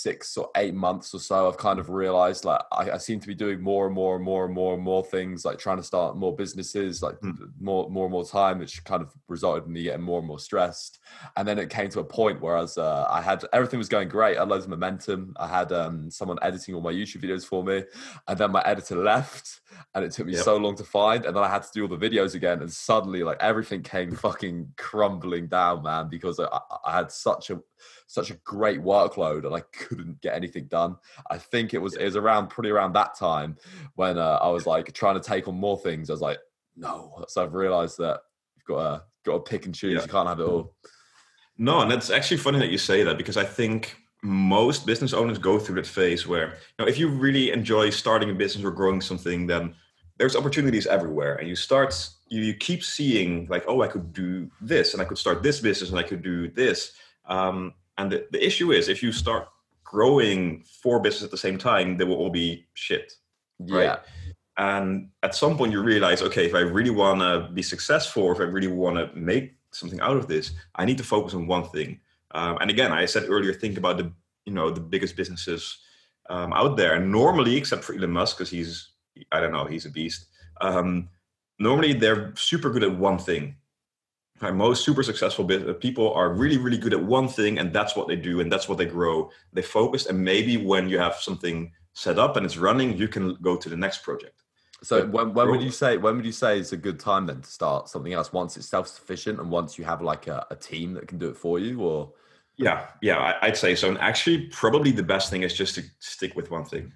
[0.00, 3.26] six or eight months or so, I've kind of realized like I, I, seem to
[3.26, 5.82] be doing more and more and more and more and more things, like trying to
[5.82, 7.36] start more businesses, like mm.
[7.60, 10.38] more more and more time, which kind of resulted in me getting more and more
[10.38, 11.00] stressed.
[11.36, 13.88] And then it came to a point where I was uh, I had everything was
[13.88, 15.34] going great, I had loads of momentum.
[15.38, 17.84] I had um, someone editing all my YouTube videos for me,
[18.26, 19.60] and then my editor left,
[19.94, 20.42] and it took me yep.
[20.42, 22.72] so long to find, and then I had to do all the videos again, and
[22.72, 27.60] suddenly like everything came fucking crumbling down, man, because I, I had such a
[28.06, 30.96] such a great workload and I couldn't get anything done.
[31.30, 33.56] I think it was it was around pretty around that time
[33.94, 36.10] when uh, I was like trying to take on more things.
[36.10, 36.38] I was like,
[36.76, 37.24] no.
[37.28, 38.20] So I've realized that
[38.56, 39.94] you've got to got to pick and choose.
[39.94, 40.02] Yeah.
[40.02, 40.74] You can't have it all.
[41.58, 45.38] No, and it's actually funny that you say that because I think most business owners
[45.38, 48.70] go through that phase where you know if you really enjoy starting a business or
[48.70, 49.74] growing something, then
[50.18, 54.50] there's opportunities everywhere, and you start you, you keep seeing like, oh, I could do
[54.60, 56.92] this, and I could start this business, and I could do this.
[57.26, 59.48] Um, and the, the issue is if you start
[59.84, 63.12] growing four businesses at the same time, they will all be shit.
[63.58, 63.84] Right.
[63.84, 63.98] Yeah.
[64.56, 68.40] And at some point you realize, okay, if I really want to be successful, if
[68.40, 71.64] I really want to make something out of this, I need to focus on one
[71.70, 72.00] thing.
[72.32, 74.12] Um, and again, I said earlier, think about the
[74.46, 75.78] you know the biggest businesses
[76.28, 76.94] um, out there.
[76.94, 78.90] And normally, except for Elon Musk, because he's
[79.32, 80.26] I don't know, he's a beast.
[80.60, 81.08] Um,
[81.58, 83.56] normally, they're super good at one thing.
[84.42, 85.44] Most super successful
[85.80, 88.70] people are really really good at one thing and that's what they do and that's
[88.70, 89.30] what they grow.
[89.52, 93.34] They focus and maybe when you have something set up and it's running you can
[93.42, 94.42] go to the next project.
[94.82, 97.26] So but when, when would you say when would you say is a good time
[97.26, 98.32] then to start something else?
[98.32, 101.36] Once it's self-sufficient and once you have like a, a team that can do it
[101.36, 102.10] for you or
[102.60, 106.36] yeah yeah i'd say so and actually probably the best thing is just to stick
[106.36, 106.92] with one thing.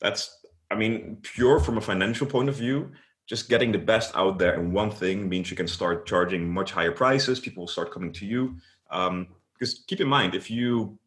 [0.00, 2.92] That's i mean pure from a financial point of view
[3.26, 6.72] just getting the best out there in one thing means you can start charging much
[6.72, 8.56] higher prices people will start coming to you
[8.90, 10.98] um, because keep in mind if you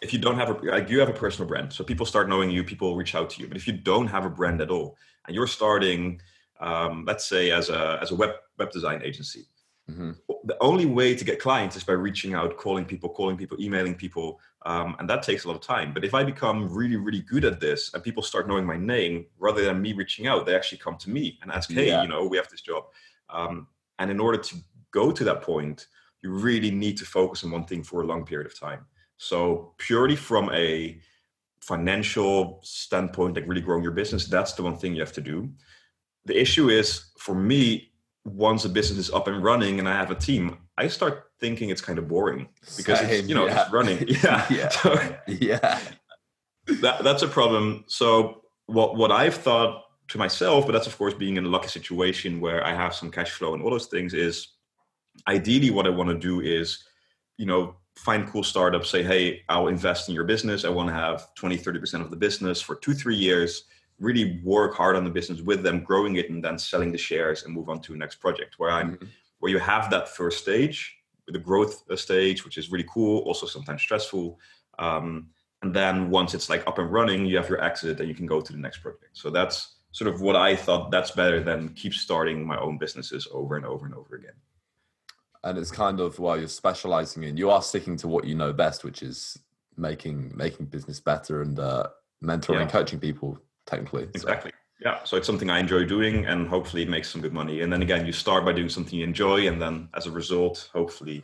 [0.00, 2.50] if you don't have a like you have a personal brand so people start knowing
[2.50, 4.96] you people reach out to you but if you don't have a brand at all
[5.26, 6.20] and you're starting
[6.60, 9.46] um, let's say as a as a web web design agency
[9.90, 10.10] Mm-hmm.
[10.44, 13.94] The only way to get clients is by reaching out, calling people, calling people, emailing
[13.94, 15.92] people, um, and that takes a lot of time.
[15.92, 19.26] But if I become really, really good at this, and people start knowing my name,
[19.38, 22.02] rather than me reaching out, they actually come to me and ask, "Hey, yeah.
[22.02, 22.84] you know, we have this job."
[23.28, 24.56] Um, and in order to
[24.92, 25.86] go to that point,
[26.22, 28.86] you really need to focus on one thing for a long period of time.
[29.16, 31.00] So purely from a
[31.60, 35.50] financial standpoint, like really growing your business, that's the one thing you have to do.
[36.24, 37.89] The issue is for me,
[38.24, 41.70] once a business is up and running and I have a team, I start thinking
[41.70, 43.62] it's kind of boring because Same, it's, you know yeah.
[43.62, 44.06] it's running.
[44.08, 45.80] Yeah, yeah, so, yeah.
[46.80, 47.84] That that's a problem.
[47.88, 51.68] So what what I've thought to myself, but that's of course being in a lucky
[51.68, 54.48] situation where I have some cash flow and all those things is
[55.26, 56.84] ideally what I want to do is,
[57.36, 60.64] you know, find cool startups, say, hey, I'll invest in your business.
[60.64, 63.64] I want to have 20, 30% of the business for two, three years
[64.00, 67.44] really work hard on the business with them, growing it, and then selling the shares
[67.44, 68.54] and move on to the next project.
[68.58, 69.06] Where I'm, mm-hmm.
[69.38, 70.96] where you have that first stage,
[71.28, 74.40] the growth uh, stage, which is really cool, also sometimes stressful.
[74.78, 75.28] Um,
[75.62, 78.26] and then once it's like up and running, you have your exit and you can
[78.26, 79.10] go to the next project.
[79.12, 80.90] So that's sort of what I thought.
[80.90, 84.32] That's better than keep starting my own businesses over and over and over again.
[85.44, 88.52] And it's kind of while you're specializing in, you are sticking to what you know
[88.52, 89.38] best, which is
[89.76, 91.88] making making business better and uh,
[92.22, 92.66] mentoring, yeah.
[92.66, 93.38] coaching people
[93.70, 94.08] technically.
[94.14, 94.50] Exactly.
[94.50, 94.56] So.
[94.82, 95.04] Yeah.
[95.04, 97.60] So it's something I enjoy doing and hopefully it makes some good money.
[97.60, 100.70] And then again, you start by doing something you enjoy and then as a result,
[100.72, 101.22] hopefully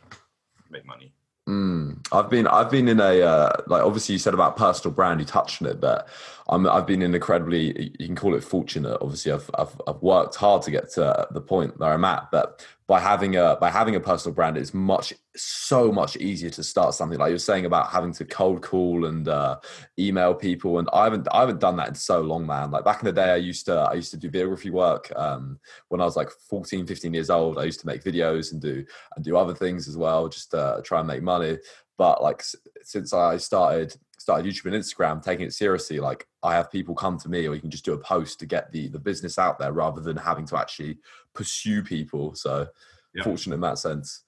[0.69, 1.11] make money.
[1.47, 2.05] Mm.
[2.11, 5.25] I've been I've been in a uh, like obviously you said about personal brand you
[5.25, 6.09] touched on it but
[6.49, 8.97] I'm, I've been an incredibly, you can call it fortunate.
[9.01, 12.65] Obviously, I've, I've, I've worked hard to get to the point where I'm at, but
[12.87, 16.93] by having a by having a personal brand, it's much so much easier to start
[16.93, 19.59] something like you're saying about having to cold call and uh,
[19.99, 20.79] email people.
[20.79, 22.71] And I haven't I haven't done that in so long, man.
[22.71, 25.59] Like back in the day, I used to I used to do videography work um,
[25.89, 27.57] when I was like 14, 15 years old.
[27.57, 28.85] I used to make videos and do
[29.17, 31.57] and do other things as well, just to try and make money.
[31.97, 32.41] But like
[32.83, 37.17] since I started started YouTube and Instagram, taking it seriously, like I have people come
[37.19, 39.59] to me, or you can just do a post to get the the business out
[39.59, 40.99] there rather than having to actually
[41.33, 42.35] pursue people.
[42.35, 42.67] So
[43.13, 43.23] yeah.
[43.23, 44.23] fortunate in that sense.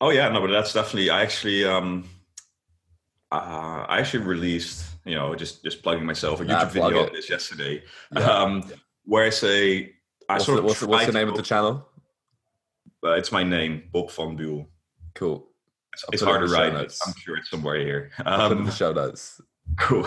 [0.00, 1.10] Oh yeah, no, but that's definitely.
[1.10, 2.08] I actually, um,
[3.32, 7.30] uh, I actually released, you know, just just plugging myself a YouTube video of this
[7.30, 8.20] yesterday, yeah.
[8.20, 8.64] um,
[9.04, 9.94] where I say
[10.28, 11.88] I what's sort the, of what's, the, what's the name of the channel?
[13.04, 14.66] Uh, it's my name, Bob van Buul.
[15.14, 15.46] Cool.
[15.94, 16.74] It's, it's hard to write.
[16.74, 18.10] I'm sure it's somewhere here.
[18.26, 19.40] Um, put in the show notes.
[19.78, 20.06] Cool.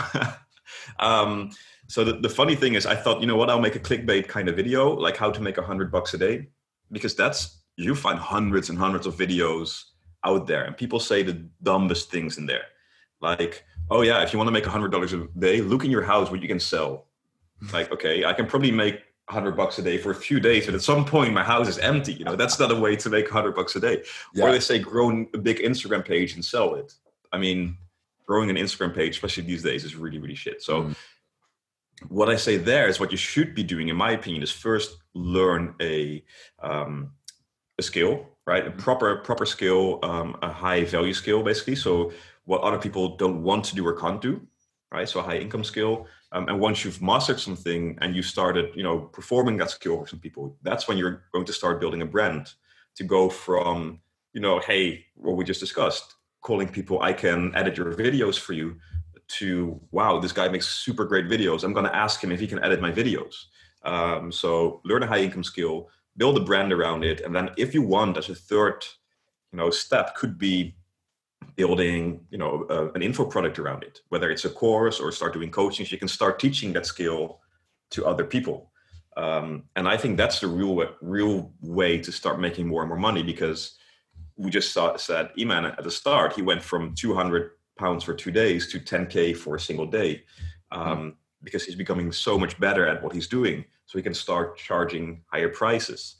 [0.99, 1.51] um,
[1.87, 4.27] so the, the funny thing is, I thought, you know what, I'll make a clickbait
[4.27, 6.47] kind of video, like how to make a hundred bucks a day,
[6.91, 9.83] because that's you find hundreds and hundreds of videos
[10.25, 12.65] out there, and people say the dumbest things in there,
[13.21, 15.91] like, oh yeah, if you want to make a hundred dollars a day, look in
[15.91, 17.07] your house what you can sell.
[17.71, 20.75] like, okay, I can probably make 100 bucks a day for a few days but
[20.75, 22.35] at some point my house is empty you know?
[22.35, 24.03] That's not a way to make 100 bucks a day.
[24.33, 24.45] Yeah.
[24.45, 26.93] or they say grow a big instagram page and sell it.
[27.31, 27.77] I mean
[28.25, 30.61] growing an instagram page especially these days is really really shit.
[30.61, 30.95] So mm.
[32.09, 34.97] what i say there is what you should be doing in my opinion is first
[35.13, 36.23] learn a
[36.61, 37.11] um,
[37.79, 38.65] a skill right?
[38.65, 38.77] A mm.
[38.77, 41.75] proper proper skill um, a high value skill basically.
[41.75, 42.11] So
[42.45, 44.41] what other people don't want to do or can't do
[44.91, 45.07] right?
[45.07, 48.83] So a high income skill um, and once you've mastered something and you started, you
[48.83, 52.05] know, performing that skill for some people, that's when you're going to start building a
[52.05, 52.53] brand
[52.95, 53.99] to go from,
[54.33, 58.53] you know, hey, what we just discussed, calling people, I can edit your videos for
[58.53, 58.75] you,
[59.27, 61.63] to wow, this guy makes super great videos.
[61.63, 63.35] I'm going to ask him if he can edit my videos.
[63.83, 67.73] Um, so learn a high income skill, build a brand around it, and then if
[67.73, 68.85] you want, as a third,
[69.51, 70.76] you know, step, could be
[71.57, 73.99] building you know uh, an info product around it.
[74.09, 77.41] Whether it's a course or start doing coaching so you can start teaching that skill
[77.89, 78.71] to other people.
[79.17, 82.99] Um, and i think that's the real real way to start making more and more
[82.99, 83.75] money because
[84.35, 88.29] we just saw, said iman at the start he went from 200 pounds for two
[88.29, 90.23] days to 10k for a single day
[90.71, 91.09] um, mm-hmm.
[91.43, 95.23] because he's becoming so much better at what he's doing so he can start charging
[95.31, 96.17] higher prices.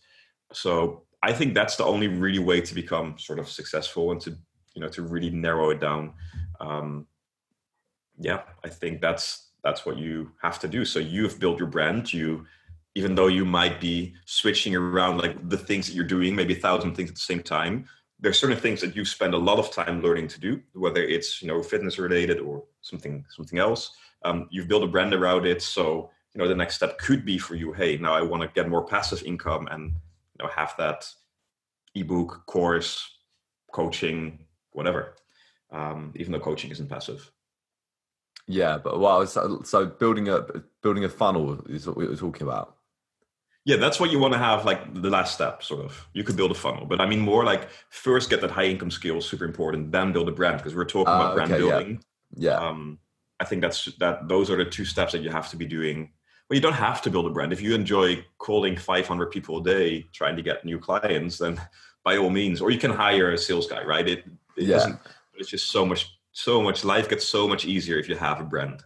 [0.52, 4.36] So i think that's the only really way to become sort of successful and to
[4.78, 6.14] you know to really narrow it down.
[6.60, 7.08] Um,
[8.20, 10.86] yeah i think that's that's what you have to do.
[10.86, 12.14] So you've built your brand.
[12.14, 12.46] You
[12.96, 16.60] even though you might be switching around like the things that you're doing maybe a
[16.68, 17.86] thousand things at the same time
[18.20, 21.42] there's certain things that you spend a lot of time learning to do whether it's
[21.42, 23.92] you know fitness related or something something else.
[24.26, 25.62] Um, you've built a brand around it.
[25.62, 28.50] So you know the next step could be for you hey now i want to
[28.58, 31.12] get more passive income and you know have that
[31.96, 33.18] ebook course
[33.72, 34.47] coaching
[34.78, 35.16] whatever,
[35.72, 37.32] um, even though coaching isn't passive.
[38.48, 40.46] Yeah, but well, so, so building a
[40.82, 42.78] building a funnel is what we were talking about.
[43.66, 46.08] Yeah, that's what you want to have, like the last step, sort of.
[46.14, 48.92] You could build a funnel, but I mean more like first get that high income
[48.92, 52.04] skill, super important, then build a brand because we're talking uh, about brand okay, building.
[52.34, 52.52] Yeah.
[52.52, 52.66] yeah.
[52.66, 53.00] Um,
[53.42, 54.30] I think that's that.
[54.30, 56.14] Those are the two steps that you have to be doing.
[56.50, 57.52] Well, you don't have to build a brand.
[57.52, 61.60] If you enjoy calling 500 people a day trying to get new clients, then
[62.08, 64.08] by all means, or you can hire a sales guy, right?
[64.08, 64.20] It
[64.58, 64.78] it yeah.
[64.78, 65.00] doesn't
[65.40, 68.44] it's just so much so much life gets so much easier if you have a
[68.44, 68.84] brand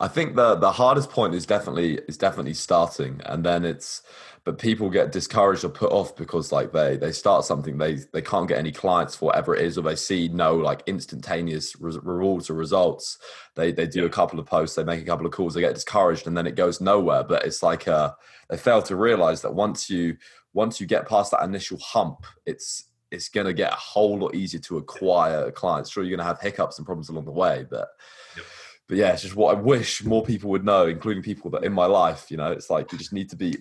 [0.00, 4.02] i think the the hardest point is definitely is definitely starting and then it's
[4.44, 8.22] but people get discouraged or put off because like they they start something they they
[8.22, 11.98] can't get any clients for whatever it is or they see no like instantaneous re-
[12.02, 13.18] rewards or results
[13.54, 15.74] they they do a couple of posts they make a couple of calls they get
[15.74, 18.10] discouraged and then it goes nowhere but it's like uh
[18.48, 20.16] they fail to realize that once you
[20.52, 24.34] once you get past that initial hump it's it's going to get a whole lot
[24.34, 25.90] easier to acquire clients.
[25.90, 27.88] Sure, you're going to have hiccups and problems along the way, but
[28.36, 28.46] yep.
[28.88, 31.72] but yeah, it's just what I wish more people would know, including people that in
[31.72, 32.30] my life.
[32.30, 33.56] You know, it's like you just need to be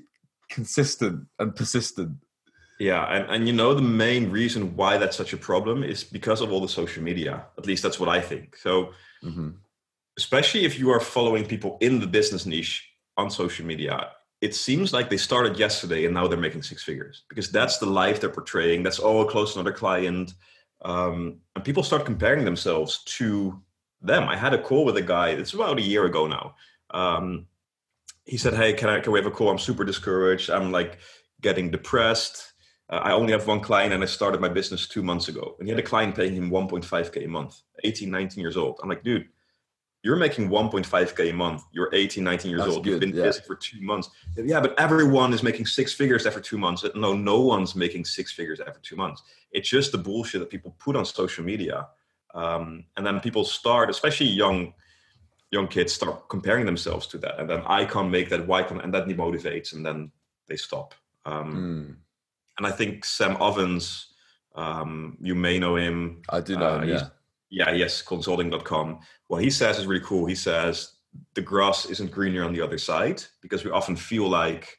[0.49, 2.17] consistent and persistent.
[2.79, 6.41] Yeah, and, and you know the main reason why that's such a problem is because
[6.41, 7.45] of all the social media.
[7.57, 8.55] At least that's what I think.
[8.55, 8.91] So,
[9.23, 9.49] mm-hmm.
[10.17, 14.93] especially if you are following people in the business niche on social media, it seems
[14.93, 18.29] like they started yesterday and now they're making six figures because that's the life they're
[18.29, 18.83] portraying.
[18.83, 20.33] That's all close to another client.
[20.81, 23.61] Um, and people start comparing themselves to
[24.01, 24.29] them.
[24.29, 26.55] I had a call with a guy, it's about a year ago now.
[26.91, 27.47] Um,
[28.25, 29.49] he said, Hey, can I can we have a call?
[29.49, 30.49] I'm super discouraged.
[30.49, 30.99] I'm like
[31.41, 32.53] getting depressed.
[32.89, 35.55] Uh, I only have one client and I started my business two months ago.
[35.59, 38.79] And he had a client paying him 1.5K a month, 18, 19 years old.
[38.81, 39.27] I'm like, dude,
[40.03, 41.63] you're making 1.5k a month.
[41.71, 42.83] You're 18 19 years That's old.
[42.83, 43.23] Good, you've been yeah.
[43.23, 44.09] busy for two months.
[44.37, 46.85] Yeah but everyone is making six figures after two months.
[46.95, 49.23] No no one's making six figures after two months.
[49.51, 51.87] It's just the bullshit that people put on social media
[52.33, 54.73] um, and then people start especially young
[55.51, 57.39] young kids start comparing themselves to that.
[57.39, 60.11] And then i can't make that why can't and that demotivates and then
[60.47, 60.93] they stop.
[61.25, 61.95] Um, Mm,
[62.57, 64.09] and i think sam ovens
[64.55, 66.21] um, you may know him.
[66.29, 66.67] I do know.
[66.67, 67.07] Uh, him, yeah.
[67.49, 68.99] Yeah, yes, consulting.com.
[69.27, 70.25] What he says is really cool.
[70.25, 70.93] He says
[71.33, 74.77] the grass isn't greener on the other side because we often feel like,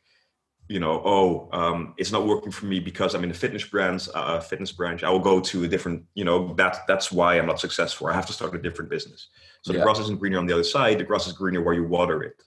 [0.69, 4.09] you know, oh, um, it's not working for me because I'm in a fitness branch.
[4.15, 5.03] Uh, fitness branch.
[5.03, 6.05] I will go to a different.
[6.15, 8.07] You know, that that's why I'm not successful.
[8.07, 9.29] I have to start a different business.
[9.63, 9.79] So Yeah.
[9.81, 10.99] the grass isn't greener on the other side.
[10.99, 12.41] The grass is greener where you water it.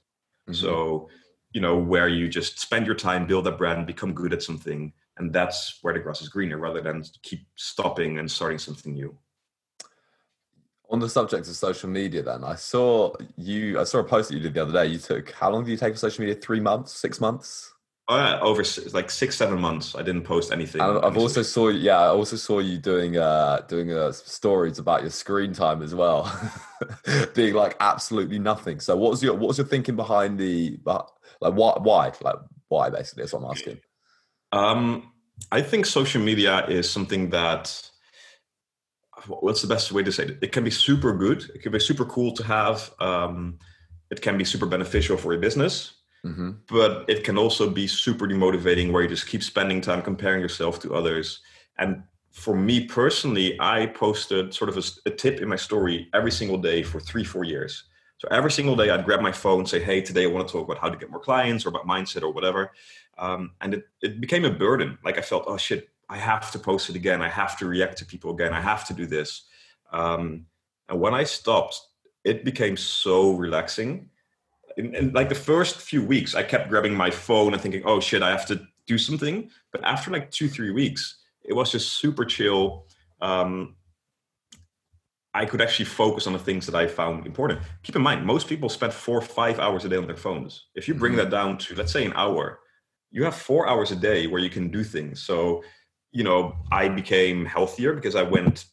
[0.50, 0.56] Mhm.
[0.56, 1.10] So,
[1.52, 4.94] you know, where you just spend your time, build a brand, become good at something,
[5.18, 9.18] and that's where the grass is greener, rather than keep stopping and starting something new.
[10.94, 13.80] On the subject of social media, then I saw you.
[13.80, 14.86] I saw a post that you did the other day.
[14.86, 16.40] You took how long did you take for social media?
[16.40, 16.94] Three months?
[16.94, 17.74] Six months?
[18.10, 20.82] Oh, yeah, over like six, seven months, I didn't post anything.
[20.82, 24.78] And I've also social- saw, yeah, I also saw you doing, uh, doing uh, stories
[24.78, 26.30] about your screen time as well,
[27.34, 28.82] being like absolutely nothing.
[28.82, 31.06] So, what was your, what was your thinking behind the, like,
[31.40, 32.36] why, why, like,
[32.68, 32.90] why?
[32.90, 33.80] Basically, that's what I'm asking.
[34.52, 35.14] Um,
[35.52, 37.90] I think social media is something that.
[39.28, 40.38] What's the best way to say it?
[40.42, 41.50] It can be super good.
[41.56, 42.94] It can be super cool to have.
[43.00, 43.60] Um,
[44.10, 45.94] it can be super beneficial for your business,
[46.24, 50.42] hmm but it can also be super demotivating where you just keep spending time comparing
[50.42, 51.42] yourself to others.
[51.78, 56.58] And for me personally, I posted sort of a tip in my story every single
[56.58, 57.84] day for three, four years.
[58.18, 60.64] So every single day, I'd grab my phone, say, "Hey, today I want to talk
[60.64, 62.72] about how to get more clients, or about mindset, or whatever."
[63.18, 64.98] Um, and it it became a burden.
[65.04, 67.22] Like I felt, "Oh shit, I have to post it again.
[67.22, 68.54] I have to react to people again.
[68.54, 69.46] I have to do this."
[69.92, 70.46] Um,
[70.90, 71.80] and when I stopped,
[72.24, 74.10] it became so relaxing.
[74.78, 78.24] In, like the first few weeks, I kept grabbing my phone and thinking, "Oh shit,
[78.24, 82.26] I have to do something." But after like two, three weeks, it was just super
[82.26, 82.88] chill.
[83.22, 83.76] Um,
[85.36, 87.62] I could actually focus on the things that I found important.
[87.82, 90.68] Keep in mind, most people spend four, five hours a day on their phones.
[90.76, 91.18] If you bring Mhm.
[91.18, 92.60] that down to, let's say, an hour,
[93.10, 95.24] you have four hours a day where you can do things.
[95.24, 95.64] So,
[96.14, 98.66] you know, I became healthier because I went,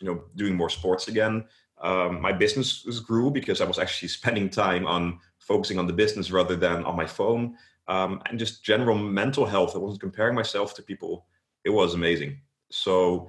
[0.00, 1.44] you know, doing more sports again.
[1.80, 6.30] Um, my business grew because I was actually spending time on focusing on the business
[6.30, 7.56] rather than on my phone.
[7.88, 9.74] Um, and just general mental health.
[9.74, 11.26] I wasn't comparing myself to people.
[11.64, 12.38] It was amazing.
[12.70, 13.28] So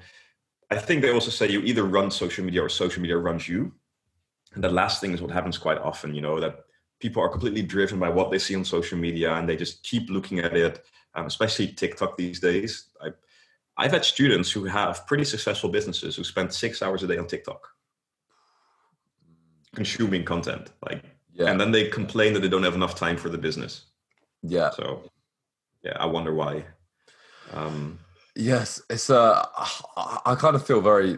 [0.71, 3.73] I think they also say you either run social media or social media runs you.
[4.53, 6.59] And the last thing is what happens quite often, you know, that
[6.99, 10.09] people are completely driven by what they see on social media and they just keep
[10.09, 12.89] looking at it, um, especially TikTok these days.
[13.01, 13.09] I,
[13.78, 17.28] I've had students who have pretty successful businesses who spend six hours a day on
[17.28, 17.67] TikTok
[19.76, 20.71] consuming content.
[20.88, 21.03] Like,
[21.34, 23.86] Yeah, and then they complain that they don't have enough time for the business.
[24.41, 24.69] yeah.
[24.71, 25.03] So,
[25.84, 26.65] yeah, I wonder why.
[27.53, 27.99] Um,
[28.38, 29.45] Yes, it's uh,
[29.95, 31.17] I I kind of feel very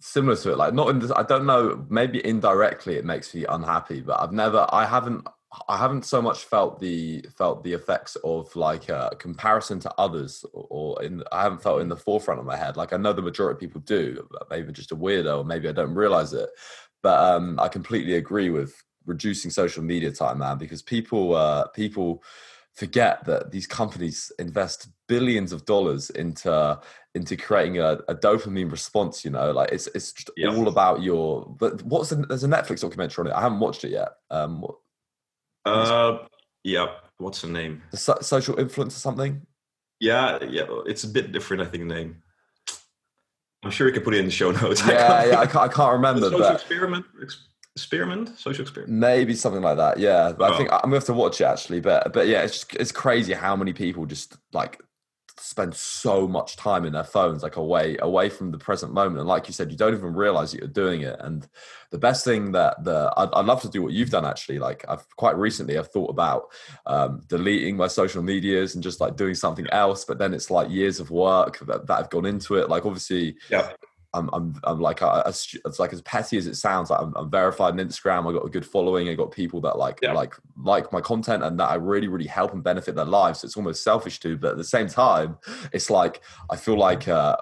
[0.00, 0.56] similar to it.
[0.58, 4.32] Like not in this, I don't know, maybe indirectly it makes me unhappy, but I've
[4.32, 5.26] never, I haven't,
[5.68, 10.44] I haven't so much felt the felt the effects of like uh, comparison to others,
[10.52, 12.76] or, in I haven't felt in the forefront of my head.
[12.76, 15.72] Like I know the majority of people do, maybe just a weirdo, or maybe I
[15.72, 16.50] don't realize it.
[17.02, 18.74] But um, I completely agree with
[19.06, 22.22] reducing social media time, man, because people, uh, people
[22.74, 26.80] forget that these companies invest billions of dollars into
[27.14, 30.52] into creating a, a dopamine response you know like it's it's Yeah.
[30.52, 33.84] all about your but what's the, there's a netflix documentary on it i haven't watched
[33.84, 34.74] it yet um what,
[35.64, 36.18] uh,
[36.62, 36.86] yeah,
[37.18, 37.82] what's the name?
[37.90, 39.46] the so, social influence or something
[40.00, 42.22] Yeah, yeah, it's a bit different, I think, name.
[43.64, 44.82] I'm sure you can put it in the show notes.
[44.82, 48.62] I yeah can't yeah i can't, I can't remember social but experiment, ex- experiment, social
[48.62, 48.98] experiment.
[48.98, 50.58] maybe something like that yeah but i Oh.
[50.58, 53.32] think i'm gonna have to watch it actually but but yeah it's just it's crazy
[53.32, 54.80] how many people just like
[55.36, 59.18] spend so much time in their phones like away away from the present moment.
[59.18, 61.16] And like you said you don't even realize that you're doing it.
[61.20, 61.46] And
[61.90, 64.58] the best thing that the I'd, I'd love to do what you've done actually.
[64.58, 66.46] Like i've quite recently i've thought about
[66.86, 70.04] um, deleting my social medias and just like doing something else.
[70.04, 72.68] But then it's like years of work that, that have gone into it.
[72.68, 73.72] Like obviously Yeah,
[74.14, 76.88] I'm, I'm, I'm like, a, a it's like as petty as it sounds.
[76.90, 78.28] Like I'm, I'm verified on Instagram.
[78.28, 79.08] I got a good following.
[79.08, 80.12] I got people that like, Yeah.
[80.12, 83.40] like, like my content, and that I really, really help and benefit their lives.
[83.40, 85.36] So it's almost selfish too, but at the same time,
[85.72, 87.36] it's like I feel like, uh,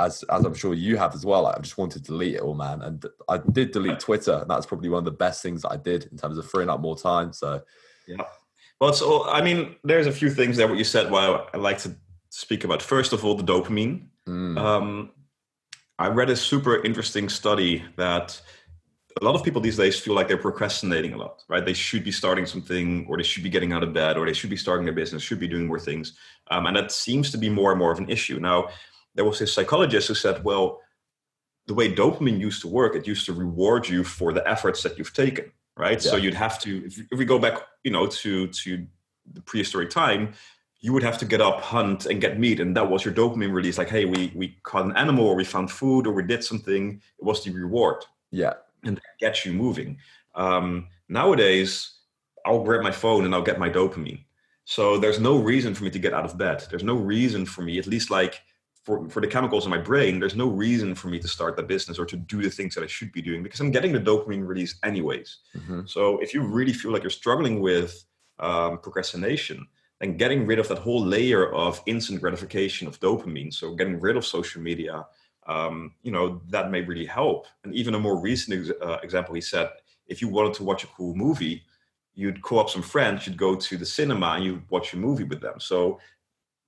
[0.00, 1.42] as as I'm sure you have as well.
[1.42, 2.82] Like, I just wanted to delete it all, man.
[2.82, 5.76] And I did delete Twitter, and that's probably one of the best things that I
[5.76, 7.32] did in terms of freeing up more time.
[7.32, 7.62] So
[8.06, 8.22] yeah.
[8.80, 9.24] Well, all.
[9.24, 10.68] I mean, there's a few things there.
[10.68, 11.96] What you said, well, I like to
[12.30, 12.80] speak about.
[12.80, 14.06] First of all, the dopamine.
[14.28, 15.10] mm, Um,
[15.98, 18.40] I read a super interesting study that
[19.20, 21.64] a lot of people these days feel like they're procrastinating a lot, right?
[21.64, 24.32] They should be starting something, or they should be getting out of bed, or they
[24.32, 26.16] should be starting a business, should be doing more things,
[26.50, 28.68] um, and that seems to be more and more of an issue now.
[29.14, 30.80] There was this psychologist who said, "Well,
[31.66, 34.98] the way dopamine used to work, it used to reward you for the efforts that
[34.98, 36.02] you've taken, right?
[36.02, 36.10] Yeah.
[36.10, 38.86] So you'd have to, if, if we go back, you know, to to
[39.32, 40.34] the prehistoric time,
[40.80, 43.52] you would have to get up, hunt, and get meat, and that was your dopamine
[43.52, 43.78] release.
[43.78, 47.00] Like, hey, we we caught an animal, or we found food, or we did something.
[47.18, 48.04] It was the reward.
[48.30, 48.54] Yeah,
[48.84, 49.98] and that gets you moving.
[50.34, 51.98] Um, nowadays,
[52.46, 54.24] I'll grab my phone and I'll get my dopamine.
[54.64, 56.64] So there's no reason for me to get out of bed.
[56.68, 58.42] There's no reason for me, at least like
[58.88, 61.68] for, for the chemicals in my brain, there's no reason for me to start that
[61.68, 64.00] business or to do the things that I should be doing because I'm getting the
[64.00, 65.38] dopamine release anyways.
[65.54, 65.82] Mm-hmm.
[65.84, 68.02] So if you really feel like you're struggling with
[68.38, 69.66] um, procrastination,
[70.00, 74.16] then getting rid of that whole layer of instant gratification of dopamine, so getting rid
[74.16, 75.06] of social media,
[75.46, 77.46] um, you know, that may really help.
[77.64, 79.70] And even a more recent ex- uh, example, he said,
[80.06, 81.64] if you wanted to watch a cool movie,
[82.14, 85.24] you'd call up some friends, you'd go to the cinema and you'd watch a movie
[85.24, 85.58] with them.
[85.58, 86.00] So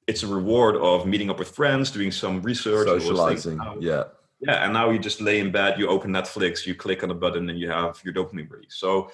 [0.06, 3.60] it's a reward of meeting up with friends, doing some research, socializing.
[3.80, 4.04] Yeah.
[4.40, 4.64] Yeah.
[4.64, 7.50] And now you just lay in bed, you open Netflix, you click on a button,
[7.50, 8.76] and you have your dopamine release.
[8.76, 9.10] So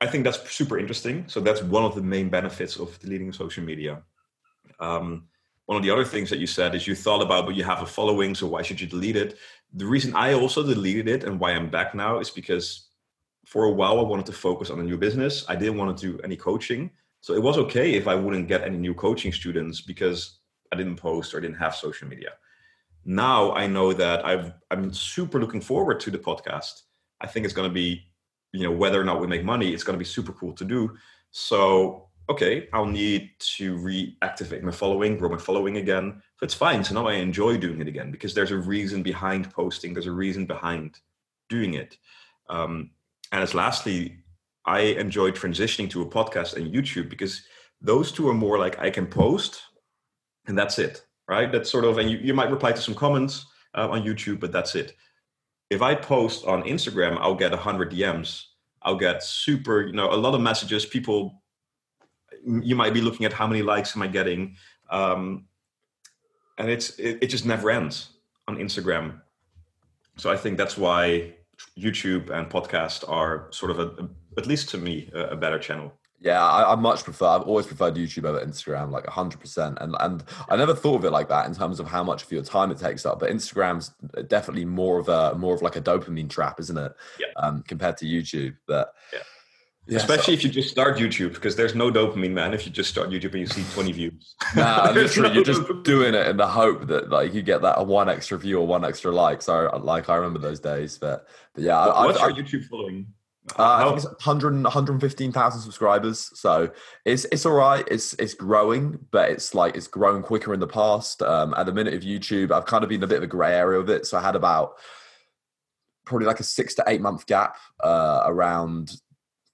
[0.00, 1.24] I think that's super interesting.
[1.26, 4.02] So that's one of the main benefits of deleting social media.
[4.78, 5.28] Um,
[5.66, 7.82] one of the other things that you said is you thought about, but you have
[7.82, 9.38] a following, so why should you delete it?
[9.74, 12.88] The reason I also deleted it and why I'm back now is because
[13.48, 15.44] for a while I wanted to focus on a new business.
[15.48, 16.90] I didn't want to do any coaching.
[17.22, 20.40] So it was okay if I wouldn't get any new coaching students because
[20.70, 22.32] I didn't post or didn't have social media.
[23.06, 26.82] Now I know that I've, I'm super looking forward to the podcast.
[27.22, 28.04] I think it's going to be,
[28.52, 30.64] you know, whether or not we make money, it's going to be super cool to
[30.64, 30.96] do.
[31.30, 36.22] So okay, I'll need to reactivate my following, grow my following again.
[36.38, 36.84] So it's fine.
[36.84, 39.94] So now I enjoy doing it again because there's a reason behind posting.
[39.94, 40.98] There's a reason behind
[41.48, 41.96] doing it.
[42.50, 42.90] Um,
[43.32, 44.18] and as lastly,
[44.66, 47.42] I enjoy transitioning to a podcast and YouTube because
[47.80, 49.62] those two are more like I can post
[50.46, 51.50] and that's it, right?
[51.50, 54.52] That's sort of, and you, you might reply to some comments uh, on YouTube, but
[54.52, 54.94] that's it.
[55.70, 58.44] If I post on Instagram, I'll get 100 DMs.
[58.82, 60.86] I'll get super, you know, a lot of messages.
[60.86, 61.42] People
[62.44, 64.56] you might be looking at how many likes am I getting,
[64.90, 65.46] um,
[66.56, 68.10] and it's it, it just never ends
[68.46, 69.20] on Instagram.
[70.16, 71.34] So I think that's why
[71.78, 74.08] YouTube and podcast are sort of a, a
[74.38, 75.92] at least to me a, a better channel.
[76.20, 77.26] Yeah, I, I, much prefer.
[77.26, 79.78] I've always preferred YouTube over Instagram, like hundred percent.
[79.80, 82.32] And and I never thought of it like that in terms of how much of
[82.32, 83.20] your time it takes up.
[83.20, 83.92] But Instagram's
[84.26, 86.92] definitely more of a more of like a dopamine trap, isn't it?
[87.20, 87.26] Yeah.
[87.36, 89.20] Um, compared to YouTube, but yeah.
[89.88, 90.38] Yeah, Especially so.
[90.38, 92.52] if you just start YouTube, because there's no dopamine, man.
[92.52, 95.62] If you just start YouTube and you see 20 views, nah, literally, no you're just
[95.82, 98.84] doing it in the hope that like you get that one extra view or one
[98.84, 99.40] extra like.
[99.40, 102.64] So, like, I remember those days, but but yeah, what, what's I, your I, YouTube
[102.66, 103.06] following?
[103.56, 106.30] Uh, I think it's 100, 115,000 subscribers.
[106.34, 106.70] So
[107.04, 107.86] it's it's all right.
[107.90, 111.22] It's it's growing, but it's like it's grown quicker in the past.
[111.22, 113.54] Um, at the minute of YouTube, I've kind of been a bit of a grey
[113.54, 114.06] area of it.
[114.06, 114.74] So I had about
[116.04, 118.92] probably like a six to eight month gap uh, around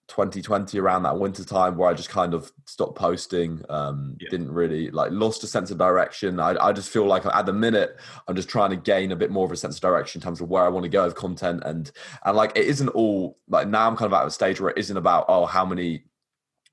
[0.09, 3.63] 2020 around that winter time where I just kind of stopped posting.
[3.69, 4.29] Um, yeah.
[4.31, 6.39] Didn't really like lost a sense of direction.
[6.41, 7.99] I, I just feel like at the minute
[8.29, 10.41] I'm just trying to gain a bit more of a sense of direction in terms
[10.41, 11.91] of where I want to go with content and
[12.25, 14.79] and like it isn't all like now I'm kind of at a stage where it
[14.79, 16.05] isn't about oh how many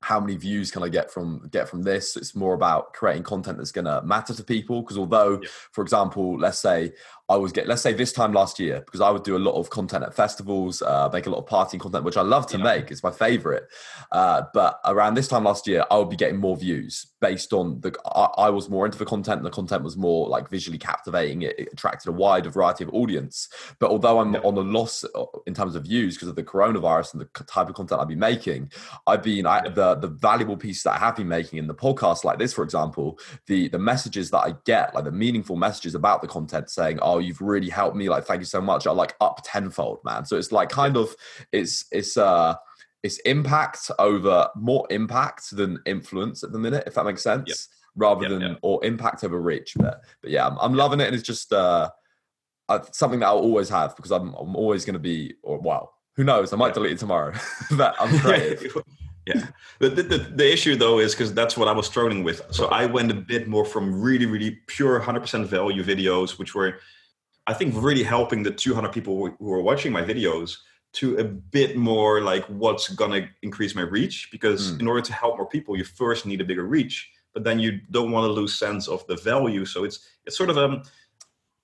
[0.02, 2.16] how many views can I get from get from this?
[2.16, 4.82] It's more about creating content that's going to matter to people.
[4.82, 5.48] Because although, yeah.
[5.70, 6.92] for example, let's say
[7.28, 9.54] I was get let's say this time last year because I would do a lot
[9.54, 12.58] of content at festivals, uh, make a lot of partying content, which I love to
[12.58, 12.64] yeah.
[12.64, 12.90] make.
[12.90, 13.68] It's my favorite.
[14.10, 17.80] Uh, but around this time last year, I would be getting more views based on
[17.80, 17.96] the.
[18.04, 21.42] I, I was more into the content, and the content was more like visually captivating.
[21.42, 23.48] It, it attracted a wider variety of audience.
[23.78, 24.40] But although I'm yeah.
[24.40, 27.68] on a loss uh, in terms of views because of the coronavirus and the type
[27.68, 28.72] of content I've been making,
[29.06, 32.24] I've been I, the the valuable piece that I have been making in the podcast,
[32.24, 36.20] like this, for example, the the messages that I get, like the meaningful messages about
[36.20, 38.08] the content, saying, "Oh, you've really helped me.
[38.08, 38.86] Like, thank you so much.
[38.86, 40.24] I like up tenfold, man.
[40.24, 41.14] So it's like kind of
[41.52, 42.54] it's it's uh
[43.02, 47.48] it's impact over more impact than influence at the minute, if that makes sense.
[47.48, 47.56] Yep.
[47.94, 48.58] Rather yep, than yep.
[48.62, 49.74] or impact over reach.
[49.76, 51.90] But but yeah, I'm, I'm loving it, and it's just uh,
[52.68, 55.94] uh something that I'll always have because I'm I'm always going to be or well,
[56.16, 56.52] who knows?
[56.52, 57.34] I might delete it tomorrow.
[57.76, 58.76] but I'm creative.
[59.26, 59.46] yeah
[59.78, 62.84] the, the, the, issue though is because that's what i was struggling with so i
[62.84, 66.78] went a bit more from really really pure 100% value videos which were
[67.46, 70.58] I think really helping the 200 people who are watching my videos
[70.94, 74.80] to a bit more like what's gonna increase my reach because mm.
[74.80, 77.80] in order to help more people you first need a bigger reach but then you
[77.90, 80.82] don't want to lose sense of the value so it's it's sort of a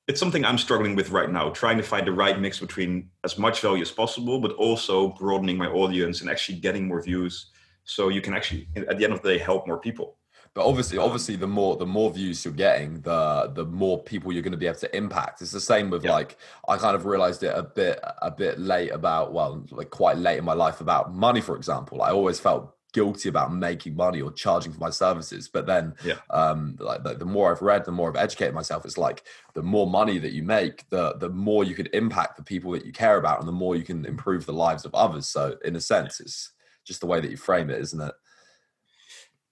[0.09, 3.39] it's something I'm struggling with right now, trying to find the right mix between as
[3.39, 7.51] much value as possible, but also broadening my audience and actually getting more views.
[7.85, 10.17] So you can actually, at the end of the day, help more people.
[10.55, 14.43] But obviously, obviously, the more the more views you're getting, the the more people you're
[14.43, 15.43] going to be able to impact.
[15.43, 16.13] It's the same with yeah.
[16.13, 16.37] like
[16.69, 20.39] I kind of realized it a bit a bit late about well, like quite late
[20.39, 22.03] in my life about money, for example.
[22.03, 25.49] I always felt guilty about making money or charging for my services.
[25.49, 26.17] But then, yeah.
[26.31, 28.85] um, like the, the, more I've read, the more I've educated myself.
[28.85, 29.25] It's like
[29.55, 32.87] the more money that you make, the the more you can impact the people that
[32.87, 35.29] you care about, and the more you can improve the lives of others.
[35.29, 36.53] So, in a sense, it's
[36.85, 38.15] just the way that you frame it, isn't it?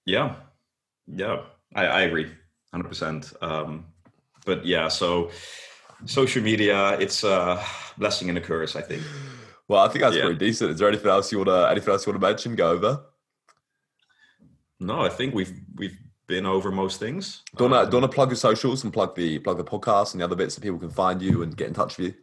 [0.05, 0.35] Yeah,
[1.07, 1.41] yeah,
[1.75, 2.31] I, I agree,
[2.71, 3.33] hundred um, percent.
[4.45, 5.29] But yeah, so
[6.05, 7.63] social media, it's a
[7.97, 9.03] blessing and a curse, I think.
[9.67, 10.23] Well, I think that's yeah.
[10.23, 10.71] pretty decent.
[10.71, 12.55] Is there anything else you want to anything else you want to mention?
[12.55, 13.01] Go over.
[14.79, 15.97] No, I think we've we've
[16.27, 17.43] been over most things.
[17.55, 20.55] Don't um, plug your socials and plug the plug the podcast and the other bits
[20.55, 22.13] so people can find you and get in touch with you?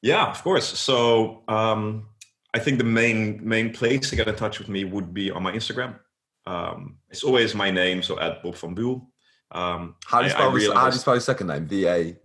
[0.00, 0.66] Yeah, of course.
[0.78, 2.08] So um,
[2.54, 5.42] I think the main main place to get in touch with me would be on
[5.42, 5.98] my Instagram.
[6.46, 9.06] Um, it's always my name, so at Bob van Buul.
[9.50, 11.66] Um, how do you spell, realized, how do you spell your second name?
[11.66, 12.16] V A.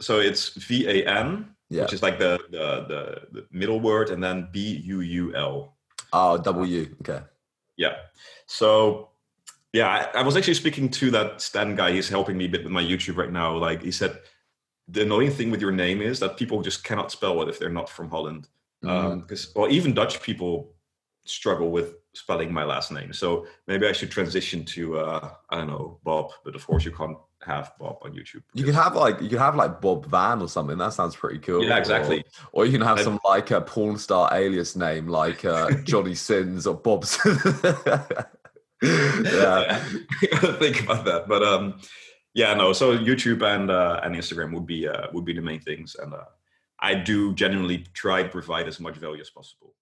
[0.00, 1.82] So it's V A N, yeah.
[1.82, 5.76] which is like the, the the the middle word, and then B U U L.
[6.12, 6.94] Oh, W.
[7.00, 7.24] Okay.
[7.76, 7.96] Yeah.
[8.46, 9.10] So
[9.72, 11.90] yeah, I, I, was actually speaking to that Stan guy.
[11.90, 13.56] He's helping me a bit with my YouTube right now.
[13.56, 14.20] Like he said,
[14.86, 17.68] the annoying thing with your name is that people just cannot spell it if they're
[17.68, 18.46] not from Holland.
[18.80, 19.46] Because mm.
[19.48, 20.74] um, well, even Dutch people
[21.24, 23.12] struggle with spelling my last name.
[23.12, 26.92] So maybe I should transition to uh, I don't know Bob, but of course you
[26.92, 28.42] can't have Bob on YouTube.
[28.54, 30.78] You can have like you can have like Bob Van or something.
[30.78, 31.64] That sounds pretty cool.
[31.64, 32.24] Yeah, exactly.
[32.52, 36.14] Or, or you can have some like a porn star alias name like uh, Johnny
[36.14, 37.04] Sins or Bob.
[38.82, 39.78] yeah,
[40.58, 41.24] think about that.
[41.28, 41.80] But um,
[42.34, 42.72] yeah, no.
[42.72, 46.14] So YouTube and uh, and Instagram would be uh, would be the main things, and
[46.14, 46.24] uh,
[46.80, 49.74] I do genuinely try to provide as much value as possible.